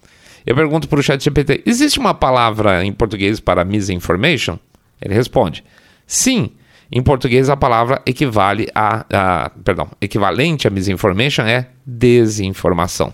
Eu 0.47 0.55
pergunto 0.55 0.88
para 0.88 0.97
o 0.97 1.03
chat 1.03 1.21
GPT, 1.21 1.63
existe 1.65 1.99
uma 1.99 2.13
palavra 2.13 2.86
em 2.86 2.93
português 2.93 3.38
para 3.38 3.65
misinformation? 3.65 4.57
Ele 5.01 5.13
responde, 5.13 5.62
sim. 6.05 6.51
Em 6.89 7.03
português 7.03 7.49
a 7.49 7.57
palavra 7.57 8.01
equivale 8.05 8.69
a, 8.73 9.05
a 9.12 9.49
perdão, 9.49 9.89
equivalente 9.99 10.65
a 10.65 10.71
misinformation 10.71 11.41
é 11.41 11.67
desinformação. 11.86 13.13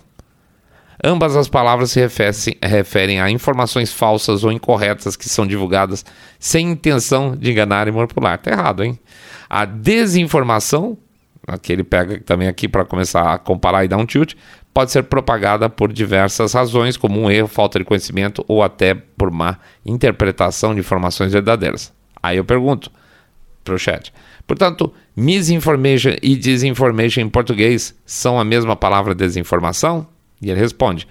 Ambas 1.02 1.34
as 1.34 1.48
palavras 1.48 1.90
se 1.90 1.98
referem, 1.98 2.56
referem 2.62 3.20
a 3.20 3.28
informações 3.28 3.92
falsas 3.92 4.44
ou 4.44 4.52
incorretas 4.52 5.16
que 5.16 5.28
são 5.28 5.44
divulgadas 5.44 6.04
sem 6.38 6.70
intenção 6.70 7.34
de 7.34 7.50
enganar 7.50 7.88
e 7.88 7.90
manipular. 7.90 8.38
Tá 8.38 8.52
errado, 8.52 8.84
hein? 8.84 8.96
A 9.50 9.64
desinformação, 9.64 10.96
que 11.60 11.72
ele 11.72 11.84
pega 11.84 12.20
também 12.20 12.48
aqui 12.48 12.68
para 12.68 12.84
começar 12.84 13.34
a 13.34 13.38
comparar 13.38 13.84
e 13.84 13.88
dar 13.88 13.96
um 13.96 14.06
tilt, 14.06 14.34
pode 14.72 14.90
ser 14.90 15.04
propagada 15.04 15.68
por 15.70 15.92
diversas 15.92 16.52
razões, 16.52 16.96
como 16.96 17.20
um 17.20 17.30
erro, 17.30 17.46
falta 17.46 17.78
de 17.78 17.84
conhecimento 17.84 18.44
ou 18.48 18.62
até 18.62 18.94
por 18.94 19.30
má 19.30 19.58
interpretação 19.86 20.74
de 20.74 20.80
informações 20.80 21.32
verdadeiras. 21.32 21.92
Aí 22.22 22.38
eu 22.38 22.44
pergunto 22.44 22.90
para 23.62 23.74
o 23.74 23.78
chat. 23.78 24.12
Portanto, 24.46 24.92
misinformation 25.16 26.16
e 26.22 26.36
disinformation 26.36 27.20
em 27.20 27.28
português 27.28 27.94
são 28.04 28.38
a 28.38 28.44
mesma 28.44 28.76
palavra 28.76 29.14
desinformação? 29.14 30.06
E 30.42 30.50
ele 30.50 30.60
responde: 30.60 31.06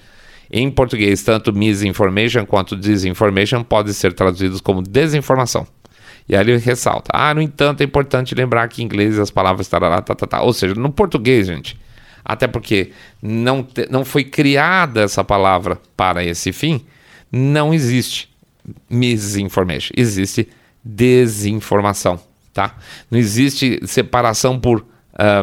Em 0.51 0.69
português, 0.69 1.23
tanto 1.23 1.53
misinformation 1.53 2.45
quanto 2.45 2.75
disinformation 2.75 3.63
podem 3.63 3.93
ser 3.93 4.13
traduzidos 4.13 4.61
como 4.61 4.83
desinformação. 4.83 5.65
E 6.27 6.36
aí 6.36 6.41
ele 6.41 6.57
ressalta: 6.57 7.12
ah, 7.13 7.33
no 7.33 7.41
entanto, 7.41 7.81
é 7.81 7.83
importante 7.83 8.36
lembrar 8.36 8.67
que 8.67 8.81
em 8.81 8.86
inglês 8.86 9.19
as 9.19 9.31
palavras 9.31 9.67
tarará, 9.67 10.01
tá, 10.01 10.15
tá, 10.15 10.25
tá. 10.25 10.41
Ou 10.41 10.53
seja, 10.53 10.73
no 10.75 10.91
português, 10.91 11.47
gente, 11.47 11.79
até 12.23 12.47
porque 12.47 12.91
não, 13.21 13.63
te, 13.63 13.88
não 13.89 14.05
foi 14.05 14.23
criada 14.23 15.01
essa 15.01 15.23
palavra 15.23 15.79
para 15.95 16.23
esse 16.23 16.51
fim, 16.51 16.86
não 17.31 17.73
existe 17.73 18.29
misinformation, 18.89 19.93
existe 19.97 20.47
desinformação, 20.83 22.19
tá? 22.53 22.75
Não 23.09 23.19
existe 23.19 23.79
separação 23.86 24.59
por 24.59 24.86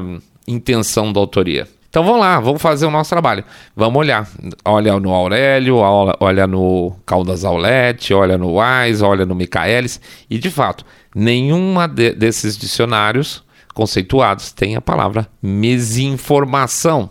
um, 0.03 0.21
intenção 0.47 1.13
da 1.13 1.21
autoria. 1.21 1.69
Então 1.91 2.05
vamos 2.05 2.21
lá, 2.21 2.39
vamos 2.39 2.63
fazer 2.63 2.87
o 2.87 2.91
nosso 2.91 3.11
trabalho. 3.11 3.45
Vamos 3.75 3.99
olhar. 3.99 4.27
Olha 4.65 4.99
no 5.01 5.11
Aurélio, 5.11 5.77
olha 6.21 6.47
no 6.47 6.97
Caldas 7.05 7.45
Aulete, 7.45 8.15
olha 8.15 8.39
no 8.39 8.59
Wise, 8.59 9.03
olha 9.03 9.27
no 9.27 9.35
Michaelis. 9.35 10.01
E 10.31 10.39
de 10.39 10.51
fato, 10.51 10.87
nenhuma 11.13 11.89
de, 11.89 12.13
desses 12.13 12.57
dicionários 12.57 13.45
conceituados 13.75 14.53
tem 14.53 14.77
a 14.77 14.81
palavra 14.81 15.27
misinformação, 15.43 17.11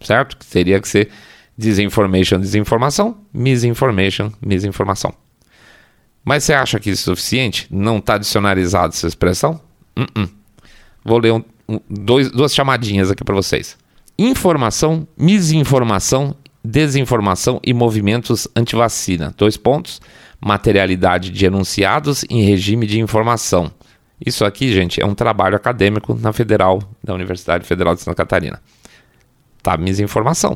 certo? 0.00 0.36
Que 0.36 0.46
teria 0.46 0.80
que 0.80 0.88
ser 0.88 1.10
disinformation, 1.58 2.38
desinformação, 2.38 3.18
misinformation, 3.34 4.30
misinformação. 4.40 5.12
Mas 6.24 6.44
você 6.44 6.54
acha 6.54 6.78
que 6.78 6.90
isso 6.90 7.10
é 7.10 7.14
suficiente? 7.16 7.66
Não 7.68 7.98
está 7.98 8.16
dicionarizada 8.16 8.94
essa 8.94 9.08
expressão? 9.08 9.60
Uh 9.96 10.04
-uh. 10.16 10.30
Vou 11.04 11.18
ler 11.18 11.32
um, 11.32 11.42
um, 11.68 11.80
dois, 11.88 12.30
duas 12.30 12.54
chamadinhas 12.54 13.10
aqui 13.10 13.24
para 13.24 13.34
vocês. 13.34 13.76
Informação, 14.22 15.08
misinformação, 15.16 16.36
desinformação 16.62 17.58
e 17.64 17.72
movimentos 17.72 18.46
antivacina. 18.54 19.34
Dois 19.34 19.56
pontos. 19.56 19.98
Materialidade 20.38 21.30
de 21.30 21.46
enunciados 21.46 22.22
em 22.28 22.42
regime 22.42 22.86
de 22.86 23.00
informação. 23.00 23.72
Isso 24.24 24.44
aqui, 24.44 24.70
gente, 24.74 25.00
é 25.00 25.06
um 25.06 25.14
trabalho 25.14 25.56
acadêmico 25.56 26.14
na 26.14 26.34
Federal, 26.34 26.82
da 27.02 27.14
Universidade 27.14 27.64
Federal 27.64 27.94
de 27.94 28.02
Santa 28.02 28.14
Catarina. 28.14 28.60
Tá, 29.62 29.78
misinformação. 29.78 30.54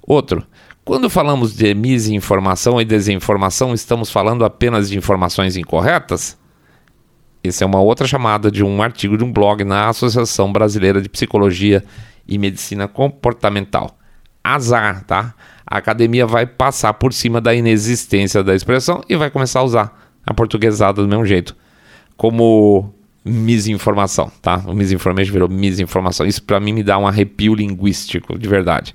Outro, 0.00 0.46
quando 0.84 1.10
falamos 1.10 1.56
de 1.56 1.74
misinformação 1.74 2.80
e 2.80 2.84
desinformação, 2.84 3.74
estamos 3.74 4.12
falando 4.12 4.44
apenas 4.44 4.88
de 4.88 4.96
informações 4.96 5.56
incorretas? 5.56 6.38
Essa 7.42 7.64
é 7.64 7.66
uma 7.66 7.80
outra 7.80 8.06
chamada 8.06 8.48
de 8.48 8.62
um 8.62 8.80
artigo 8.80 9.18
de 9.18 9.24
um 9.24 9.32
blog 9.32 9.64
na 9.64 9.88
Associação 9.88 10.52
Brasileira 10.52 11.02
de 11.02 11.08
Psicologia 11.08 11.84
e 12.30 12.38
medicina 12.38 12.86
comportamental. 12.86 13.98
Azar, 14.42 15.04
tá? 15.04 15.34
A 15.66 15.76
academia 15.76 16.26
vai 16.26 16.46
passar 16.46 16.94
por 16.94 17.12
cima 17.12 17.40
da 17.40 17.54
inexistência 17.54 18.42
da 18.42 18.54
expressão 18.54 19.02
e 19.08 19.16
vai 19.16 19.30
começar 19.30 19.60
a 19.60 19.64
usar 19.64 20.10
a 20.24 20.32
portuguesada 20.32 21.02
do 21.02 21.08
mesmo 21.08 21.26
jeito, 21.26 21.54
como 22.16 22.94
misinformação, 23.24 24.30
tá? 24.40 24.62
O 24.66 24.72
misinformation 24.72 25.32
virou 25.32 25.48
misinformação. 25.48 26.26
Isso 26.26 26.42
para 26.42 26.58
mim 26.58 26.72
me 26.72 26.82
dá 26.82 26.96
um 26.96 27.06
arrepio 27.06 27.54
linguístico, 27.54 28.38
de 28.38 28.48
verdade. 28.48 28.94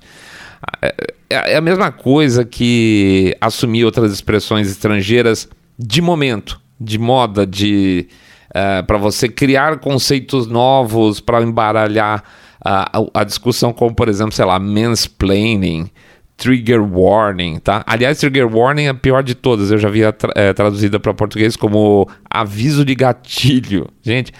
É, 0.82 0.94
é, 1.30 1.52
é 1.52 1.56
a 1.56 1.60
mesma 1.60 1.92
coisa 1.92 2.44
que 2.44 3.36
assumir 3.40 3.84
outras 3.84 4.12
expressões 4.12 4.68
estrangeiras 4.68 5.48
de 5.78 6.00
momento, 6.00 6.60
de 6.80 6.98
moda, 6.98 7.46
de 7.46 8.08
uh, 8.10 8.26
é, 8.54 8.82
para 8.82 8.96
você 8.96 9.28
criar 9.28 9.78
conceitos 9.78 10.46
novos 10.46 11.20
para 11.20 11.42
embaralhar 11.42 12.24
a, 12.64 12.90
a 13.14 13.24
discussão 13.24 13.72
como, 13.72 13.94
por 13.94 14.08
exemplo, 14.08 14.32
sei 14.32 14.44
lá, 14.44 14.58
mansplaining, 14.58 15.90
trigger 16.36 16.82
warning, 16.82 17.58
tá? 17.58 17.82
Aliás, 17.86 18.18
trigger 18.18 18.46
warning 18.46 18.84
é 18.84 18.88
a 18.88 18.94
pior 18.94 19.22
de 19.22 19.34
todas. 19.34 19.70
Eu 19.70 19.78
já 19.78 19.88
vi 19.88 20.00
tra 20.12 20.32
é, 20.34 20.52
traduzida 20.52 21.00
para 21.00 21.14
português 21.14 21.56
como 21.56 22.08
aviso 22.28 22.84
de 22.84 22.94
gatilho. 22.94 23.88
Gente, 24.02 24.32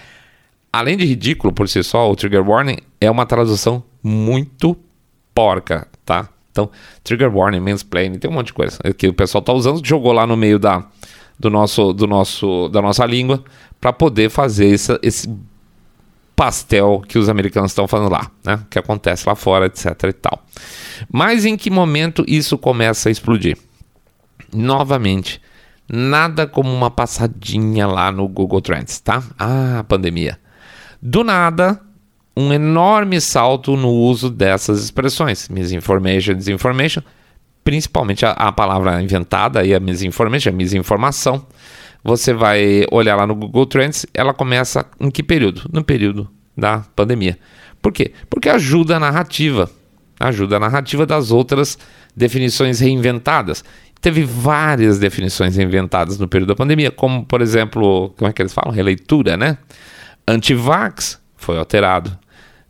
além 0.72 0.96
de 0.96 1.05
ridículo 1.05 1.52
por 1.52 1.68
si 1.68 1.83
só, 1.83 2.11
o 2.11 2.16
trigger 2.16 2.48
warning 2.48 2.79
é 3.00 3.11
uma 3.11 3.26
tradução 3.26 3.83
muito 4.02 4.76
porca, 5.35 5.88
tá? 6.05 6.29
Então, 6.50 6.70
trigger 7.05 7.35
warning, 7.35 7.61
mansplaining, 7.61 8.18
tem 8.18 8.31
um 8.31 8.35
monte 8.35 8.46
de 8.46 8.55
coisa 8.55 8.79
que 8.96 9.09
o 9.09 9.12
pessoal 9.12 9.42
tá 9.42 9.52
usando, 9.52 9.87
jogou 9.87 10.12
lá 10.12 10.26
no 10.26 10.37
meio 10.37 10.59
da, 10.59 10.87
do 11.38 11.50
nosso, 11.50 11.92
do 11.92 12.07
nosso, 12.07 12.68
da 12.70 12.81
nossa 12.81 13.05
língua 13.05 13.44
para 13.79 13.92
poder 13.92 14.31
fazer 14.31 14.72
essa, 14.72 14.98
esse 15.02 15.29
pastel 16.37 17.03
que 17.09 17.18
os 17.18 17.31
americanos 17.31 17.70
estão 17.70 17.88
fazendo 17.88 18.12
lá, 18.12 18.31
né? 18.44 18.61
Que 18.68 18.79
acontece 18.79 19.27
lá 19.27 19.35
fora, 19.35 19.66
etc 19.66 19.87
e 20.05 20.12
tal. 20.12 20.44
Mas 21.11 21.46
em 21.46 21.57
que 21.57 21.70
momento 21.70 22.22
isso 22.29 22.59
começa 22.59 23.09
a 23.09 23.12
explodir? 23.12 23.57
Novamente, 24.53 25.40
nada 25.90 26.46
como 26.46 26.72
uma 26.72 26.90
passadinha 26.90 27.87
lá 27.87 28.12
no 28.12 28.29
Google 28.29 28.61
Trends, 28.61 29.01
tá? 29.01 29.22
Ah, 29.38 29.85
pandemia. 29.88 30.38
Do 31.01 31.25
nada, 31.25 31.81
um 32.37 32.53
enorme 32.53 33.18
salto 33.20 33.75
no 33.77 33.88
uso 33.90 34.29
dessas 34.29 34.85
expressões, 34.85 35.49
misinformation, 35.49 36.35
disinformation, 36.35 37.03
principalmente 37.64 38.27
a, 38.27 38.33
a 38.33 38.53
palavra 38.53 39.03
inventada 39.03 39.61
aí, 39.61 39.75
a 39.75 39.81
misinformation, 39.81 40.51
a 40.51 40.53
misinformação 40.53 41.46
você 42.07 42.33
vai 42.33 42.85
olhar 42.92 43.16
lá 43.16 43.27
no 43.27 43.35
Google 43.35 43.66
Trends, 43.66 44.07
ela 44.14 44.33
começa 44.33 44.87
em 45.01 45.11
que 45.11 45.25
período? 45.25 45.69
No 45.73 45.83
período 45.83 46.31
da 46.57 46.85
pandemia. 46.95 47.37
Por 47.83 47.92
quê? 47.92 48.12
Porque 48.31 48.49
ajuda 48.49 48.97
a 48.97 49.01
narrativa, 49.01 49.69
ajuda 50.21 50.57
a 50.57 50.61
narrativa 50.61 51.05
das 51.05 51.33
outras 51.33 51.77
definições 52.14 52.79
reinventadas. 52.79 53.64
Teve 54.01 54.23
várias 54.23 55.01
definições 55.01 55.57
reinventadas 55.57 56.16
no 56.16 56.29
período 56.29 56.51
da 56.51 56.55
pandemia, 56.55 56.92
como 56.92 57.25
por 57.25 57.42
exemplo, 57.42 58.14
como 58.16 58.31
é 58.31 58.33
que 58.33 58.40
eles 58.40 58.55
falam? 58.55 58.73
Releitura, 58.73 59.37
né? 59.37 59.59
Antivax 60.29 61.21
foi 61.37 61.59
alterado. 61.59 62.16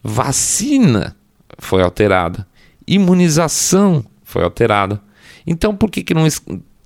Vacina 0.03 1.15
foi 1.59 1.83
alterada. 1.83 2.47
Imunização 2.87 4.03
foi 4.25 4.43
alterada. 4.43 4.99
Então, 5.47 5.77
por 5.77 5.91
que, 5.91 6.03
que 6.03 6.15
não 6.15 6.27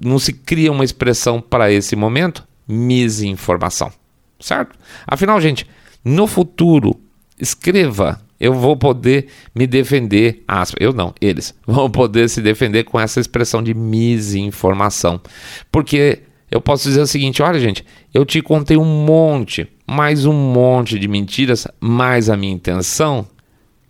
não 0.02 0.18
se 0.18 0.32
cria 0.32 0.72
uma 0.72 0.84
expressão 0.84 1.40
para 1.40 1.70
esse 1.70 1.94
momento? 1.94 2.46
Misinformação. 2.66 3.92
Certo? 4.38 4.76
Afinal, 5.06 5.40
gente, 5.40 5.66
no 6.04 6.26
futuro, 6.26 6.98
escreva. 7.38 8.20
Eu 8.38 8.54
vou 8.54 8.74
poder 8.74 9.26
me 9.54 9.66
defender. 9.66 10.42
eu 10.78 10.94
não, 10.94 11.14
eles 11.20 11.54
vão 11.66 11.90
poder 11.90 12.28
se 12.28 12.40
defender 12.40 12.84
com 12.84 12.98
essa 12.98 13.20
expressão 13.20 13.62
de 13.62 13.74
misinformação. 13.74 15.20
Porque 15.70 16.22
eu 16.50 16.60
posso 16.60 16.88
dizer 16.88 17.02
o 17.02 17.06
seguinte: 17.06 17.42
olha, 17.42 17.60
gente, 17.60 17.84
eu 18.14 18.24
te 18.24 18.40
contei 18.40 18.78
um 18.78 19.04
monte, 19.04 19.68
mais 19.86 20.24
um 20.24 20.32
monte 20.32 20.98
de 20.98 21.06
mentiras, 21.06 21.66
mas 21.78 22.30
a 22.30 22.36
minha 22.36 22.52
intenção, 22.52 23.28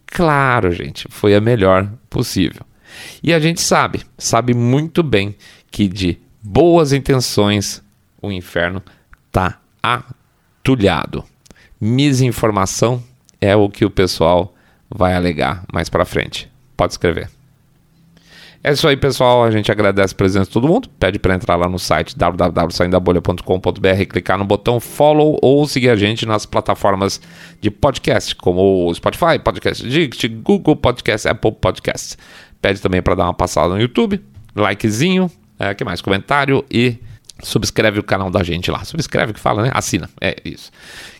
claro, 0.04 0.72
gente, 0.72 1.06
foi 1.08 1.34
a 1.34 1.40
melhor 1.40 1.88
possível. 2.08 2.62
E 3.22 3.32
a 3.32 3.38
gente 3.38 3.60
sabe, 3.60 4.02
sabe 4.18 4.52
muito 4.52 5.02
bem 5.02 5.36
que 5.70 5.88
de 5.88 6.18
boas 6.42 6.92
intenções 6.92 7.82
o 8.20 8.30
inferno 8.30 8.82
está 9.26 9.60
atulhado. 9.82 11.24
Misinformação 11.80 13.02
é 13.40 13.56
o 13.56 13.70
que 13.70 13.84
o 13.84 13.90
pessoal 13.90 14.54
vai 14.88 15.14
alegar 15.14 15.64
mais 15.72 15.88
para 15.88 16.04
frente. 16.04 16.50
Pode 16.76 16.92
escrever. 16.92 17.30
É 18.62 18.72
isso 18.72 18.86
aí, 18.86 18.94
pessoal. 18.94 19.42
A 19.42 19.50
gente 19.50 19.72
agradece 19.72 20.12
a 20.12 20.16
presença 20.16 20.44
de 20.44 20.50
todo 20.50 20.68
mundo. 20.68 20.90
Pede 20.98 21.18
para 21.18 21.34
entrar 21.34 21.56
lá 21.56 21.66
no 21.66 21.78
site 21.78 22.14
www.saindabolha.com.br, 22.16 24.04
clicar 24.08 24.36
no 24.36 24.44
botão 24.44 24.78
follow 24.78 25.38
ou 25.40 25.66
seguir 25.66 25.88
a 25.88 25.96
gente 25.96 26.26
nas 26.26 26.44
plataformas 26.44 27.22
de 27.58 27.70
podcast, 27.70 28.36
como 28.36 28.86
o 28.86 28.94
Spotify, 28.94 29.38
Podcast 29.42 29.88
Dict, 29.88 30.28
Google 30.28 30.76
Podcast, 30.76 31.26
Apple 31.26 31.52
Podcast. 31.52 32.18
Pede 32.60 32.82
também 32.82 33.00
para 33.00 33.14
dar 33.14 33.24
uma 33.24 33.32
passada 33.32 33.72
no 33.72 33.80
YouTube, 33.80 34.22
likezinho, 34.54 35.30
é, 35.60 35.74
que 35.74 35.84
mais? 35.84 36.00
Comentário 36.00 36.64
e 36.70 36.96
subscreve 37.42 38.00
o 38.00 38.02
canal 38.02 38.30
da 38.30 38.42
gente 38.42 38.70
lá. 38.70 38.82
Subscreve 38.84 39.34
que 39.34 39.40
fala, 39.40 39.62
né? 39.62 39.70
Assina. 39.74 40.08
É 40.20 40.36
isso. 40.44 40.70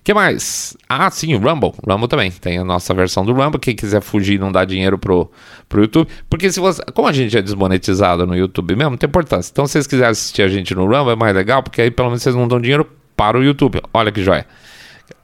que 0.02 0.14
mais? 0.14 0.76
Ah, 0.88 1.10
sim, 1.10 1.34
o 1.34 1.38
Rumble. 1.38 1.72
Rumble 1.86 2.08
também. 2.08 2.30
Tem 2.30 2.58
a 2.58 2.64
nossa 2.64 2.94
versão 2.94 3.24
do 3.24 3.32
Rumble. 3.32 3.60
Quem 3.60 3.74
quiser 3.74 4.00
fugir 4.00 4.36
e 4.36 4.38
não 4.38 4.50
dar 4.50 4.64
dinheiro 4.64 4.98
pro, 4.98 5.30
pro 5.68 5.82
YouTube. 5.82 6.08
Porque 6.28 6.50
se 6.50 6.58
você. 6.58 6.82
Como 6.94 7.06
a 7.06 7.12
gente 7.12 7.36
é 7.36 7.42
desmonetizado 7.42 8.26
no 8.26 8.34
YouTube 8.34 8.74
mesmo, 8.74 8.90
não 8.90 8.96
tem 8.96 9.08
importância. 9.08 9.50
Então, 9.52 9.66
se 9.66 9.72
vocês 9.72 9.86
quiserem 9.86 10.10
assistir 10.10 10.42
a 10.42 10.48
gente 10.48 10.74
no 10.74 10.84
Rumble, 10.84 11.12
é 11.12 11.16
mais 11.16 11.34
legal, 11.34 11.62
porque 11.62 11.82
aí 11.82 11.90
pelo 11.90 12.08
menos 12.08 12.22
vocês 12.22 12.34
não 12.34 12.48
dão 12.48 12.60
dinheiro 12.60 12.86
para 13.16 13.38
o 13.38 13.44
YouTube. 13.44 13.80
Olha 13.92 14.10
que 14.10 14.22
joia. 14.22 14.46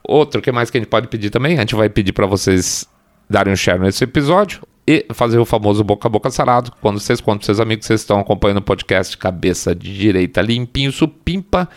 Outro, 0.05 0.41
que 0.41 0.53
mais 0.53 0.71
que 0.71 0.79
a 0.79 0.81
gente 0.81 0.91
pode 0.91 1.09
pedir 1.09 1.31
também? 1.31 1.57
A 1.57 1.61
gente 1.61 1.75
vai 1.75 1.89
pedir 1.89 2.13
para 2.13 2.27
vocês 2.27 2.87
darem 3.29 3.53
um 3.53 3.57
share 3.57 3.81
nesse 3.81 4.05
episódio 4.05 4.61
e 4.87 5.07
fazer 5.13 5.39
o 5.39 5.45
famoso 5.45 5.83
boca 5.83 6.07
a 6.07 6.11
boca 6.11 6.31
sarado. 6.31 6.73
Quando 6.81 7.01
vocês 7.01 7.21
contam 7.21 7.45
seus 7.45 7.59
amigos, 7.59 7.87
vocês 7.87 8.01
estão 8.01 8.21
acompanhando 8.21 8.59
o 8.59 8.63
podcast 8.63 9.17
Cabeça 9.19 9.75
de 9.75 9.93
Direita 9.97 10.41
Limpinho 10.41 10.93
Supimpa, 10.93 11.69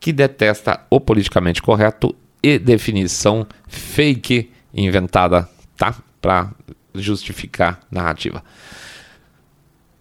que 0.00 0.12
detesta 0.12 0.80
o 0.88 0.98
politicamente 0.98 1.60
correto 1.60 2.14
e 2.42 2.58
definição 2.58 3.46
fake 3.68 4.50
inventada, 4.72 5.48
tá? 5.76 5.94
Para 6.20 6.50
justificar 6.94 7.80
narrativa. 7.90 8.42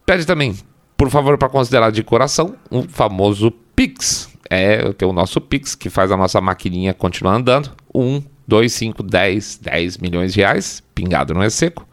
Pede 0.05 0.25
também, 0.25 0.55
por 0.97 1.09
favor, 1.09 1.37
para 1.37 1.49
considerar 1.49 1.91
de 1.91 2.03
coração 2.03 2.55
o 2.69 2.83
famoso 2.83 3.51
Pix. 3.75 4.29
É, 4.49 4.91
tem 4.93 5.07
o 5.07 5.13
nosso 5.13 5.41
Pix, 5.41 5.73
que 5.73 5.89
faz 5.89 6.11
a 6.11 6.17
nossa 6.17 6.39
maquininha 6.39 6.93
continuar 6.93 7.35
andando. 7.35 7.71
1, 7.93 8.21
2, 8.47 8.71
5, 8.71 9.03
10, 9.03 9.59
10 9.63 9.97
milhões 9.97 10.33
de 10.33 10.41
reais, 10.41 10.83
pingado 10.93 11.33
não 11.33 11.41
é 11.41 11.49
seco. 11.49 11.87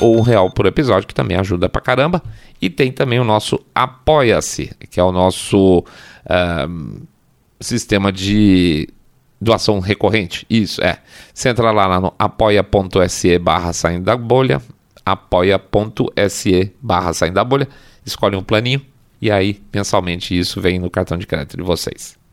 Ou 0.00 0.18
um 0.18 0.20
real 0.20 0.50
por 0.50 0.66
episódio, 0.66 1.06
que 1.06 1.14
também 1.14 1.36
ajuda 1.36 1.68
pra 1.68 1.80
caramba. 1.80 2.22
E 2.60 2.70
tem 2.70 2.90
também 2.90 3.18
o 3.18 3.24
nosso 3.24 3.60
Apoia-se, 3.74 4.70
que 4.90 4.98
é 4.98 5.02
o 5.02 5.12
nosso 5.12 5.78
uh, 5.80 7.02
sistema 7.60 8.12
de 8.12 8.88
doação 9.40 9.78
recorrente. 9.80 10.46
Isso, 10.48 10.82
é. 10.82 10.98
Você 11.32 11.48
entra 11.48 11.70
lá 11.70 12.00
no 12.00 12.14
apoia.se 12.18 13.38
barra 13.38 13.72
saindo 13.72 14.04
da 14.04 14.16
bolha, 14.16 14.60
apoia.se 15.04 16.72
barra 16.80 17.12
saindo 17.12 17.34
da 17.34 17.44
bolha, 17.44 17.68
escolhe 18.04 18.36
um 18.36 18.42
planinho 18.42 18.80
e 19.20 19.30
aí 19.30 19.62
mensalmente 19.72 20.38
isso 20.38 20.60
vem 20.60 20.78
no 20.78 20.90
cartão 20.90 21.16
de 21.16 21.26
crédito 21.26 21.56
de 21.56 21.62
vocês. 21.62 22.23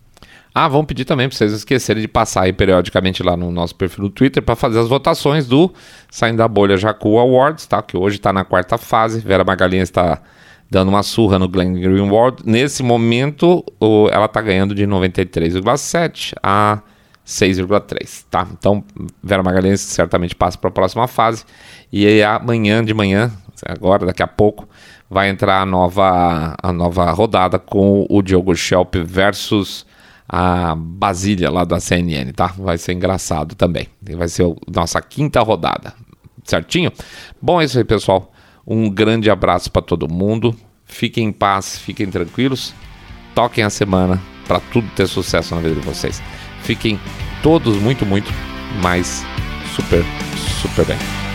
Ah, 0.53 0.67
vamos 0.67 0.85
pedir 0.85 1.05
também 1.05 1.29
para 1.29 1.37
vocês 1.37 1.53
esquecerem 1.53 2.01
de 2.01 2.09
passar 2.09 2.43
aí 2.43 2.51
periodicamente 2.51 3.23
lá 3.23 3.37
no 3.37 3.51
nosso 3.51 3.73
perfil 3.73 4.05
do 4.05 4.09
Twitter 4.09 4.43
para 4.43 4.53
fazer 4.55 4.79
as 4.79 4.89
votações 4.89 5.47
do 5.47 5.73
Saindo 6.09 6.39
da 6.39 6.47
Bolha 6.47 6.75
Jacu 6.75 7.17
Awards, 7.17 7.65
tá? 7.65 7.81
Que 7.81 7.95
hoje 7.95 8.17
está 8.17 8.33
na 8.33 8.43
quarta 8.43 8.77
fase. 8.77 9.21
Vera 9.21 9.45
Magalhães 9.45 9.83
está 9.83 10.21
dando 10.69 10.89
uma 10.89 11.03
surra 11.03 11.39
no 11.39 11.47
Glenn 11.47 11.73
Greenwald. 11.73 12.43
Nesse 12.45 12.83
momento, 12.83 13.63
o, 13.79 14.09
ela 14.11 14.25
está 14.25 14.41
ganhando 14.41 14.75
de 14.75 14.85
93,7 14.85 16.33
a 16.43 16.81
6,3, 17.25 18.25
tá? 18.29 18.45
Então, 18.51 18.83
Vera 19.23 19.41
Magalhães 19.41 19.79
certamente 19.79 20.35
passa 20.35 20.57
para 20.57 20.69
a 20.69 20.73
próxima 20.73 21.07
fase. 21.07 21.45
E 21.93 22.05
aí, 22.05 22.21
amanhã 22.23 22.83
de 22.83 22.93
manhã, 22.93 23.31
agora, 23.65 24.05
daqui 24.05 24.21
a 24.21 24.27
pouco, 24.27 24.67
vai 25.09 25.29
entrar 25.29 25.61
a 25.61 25.65
nova, 25.65 26.55
a 26.61 26.73
nova 26.73 27.09
rodada 27.11 27.57
com 27.57 28.05
o 28.09 28.21
Diogo 28.21 28.53
Schelp 28.53 28.95
versus 28.95 29.85
a 30.33 30.73
Basília 30.75 31.51
lá 31.51 31.65
da 31.65 31.81
CNN, 31.81 32.31
tá? 32.31 32.47
Vai 32.57 32.77
ser 32.77 32.93
engraçado 32.93 33.53
também. 33.53 33.89
Vai 34.15 34.29
ser 34.29 34.45
a 34.45 34.55
nossa 34.73 35.01
quinta 35.01 35.41
rodada, 35.41 35.93
certinho? 36.45 36.89
Bom, 37.41 37.59
é 37.61 37.65
isso 37.65 37.77
aí, 37.77 37.83
pessoal. 37.83 38.31
Um 38.65 38.89
grande 38.89 39.29
abraço 39.29 39.69
para 39.69 39.81
todo 39.81 40.07
mundo. 40.07 40.55
Fiquem 40.85 41.27
em 41.27 41.31
paz, 41.33 41.77
fiquem 41.77 42.07
tranquilos. 42.07 42.73
Toquem 43.35 43.65
a 43.65 43.69
semana 43.69 44.21
para 44.47 44.61
tudo 44.71 44.87
ter 44.95 45.07
sucesso 45.07 45.53
na 45.53 45.59
vida 45.59 45.75
de 45.75 45.81
vocês. 45.81 46.23
Fiquem 46.63 46.97
todos 47.43 47.75
muito, 47.77 48.05
muito 48.05 48.31
mais 48.81 49.25
super, 49.75 50.03
super 50.61 50.85
bem. 50.85 51.30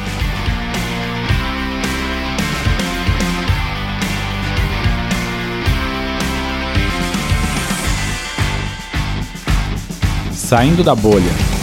Saindo 10.47 10.85
da 10.85 10.95
Bolha 10.95 11.56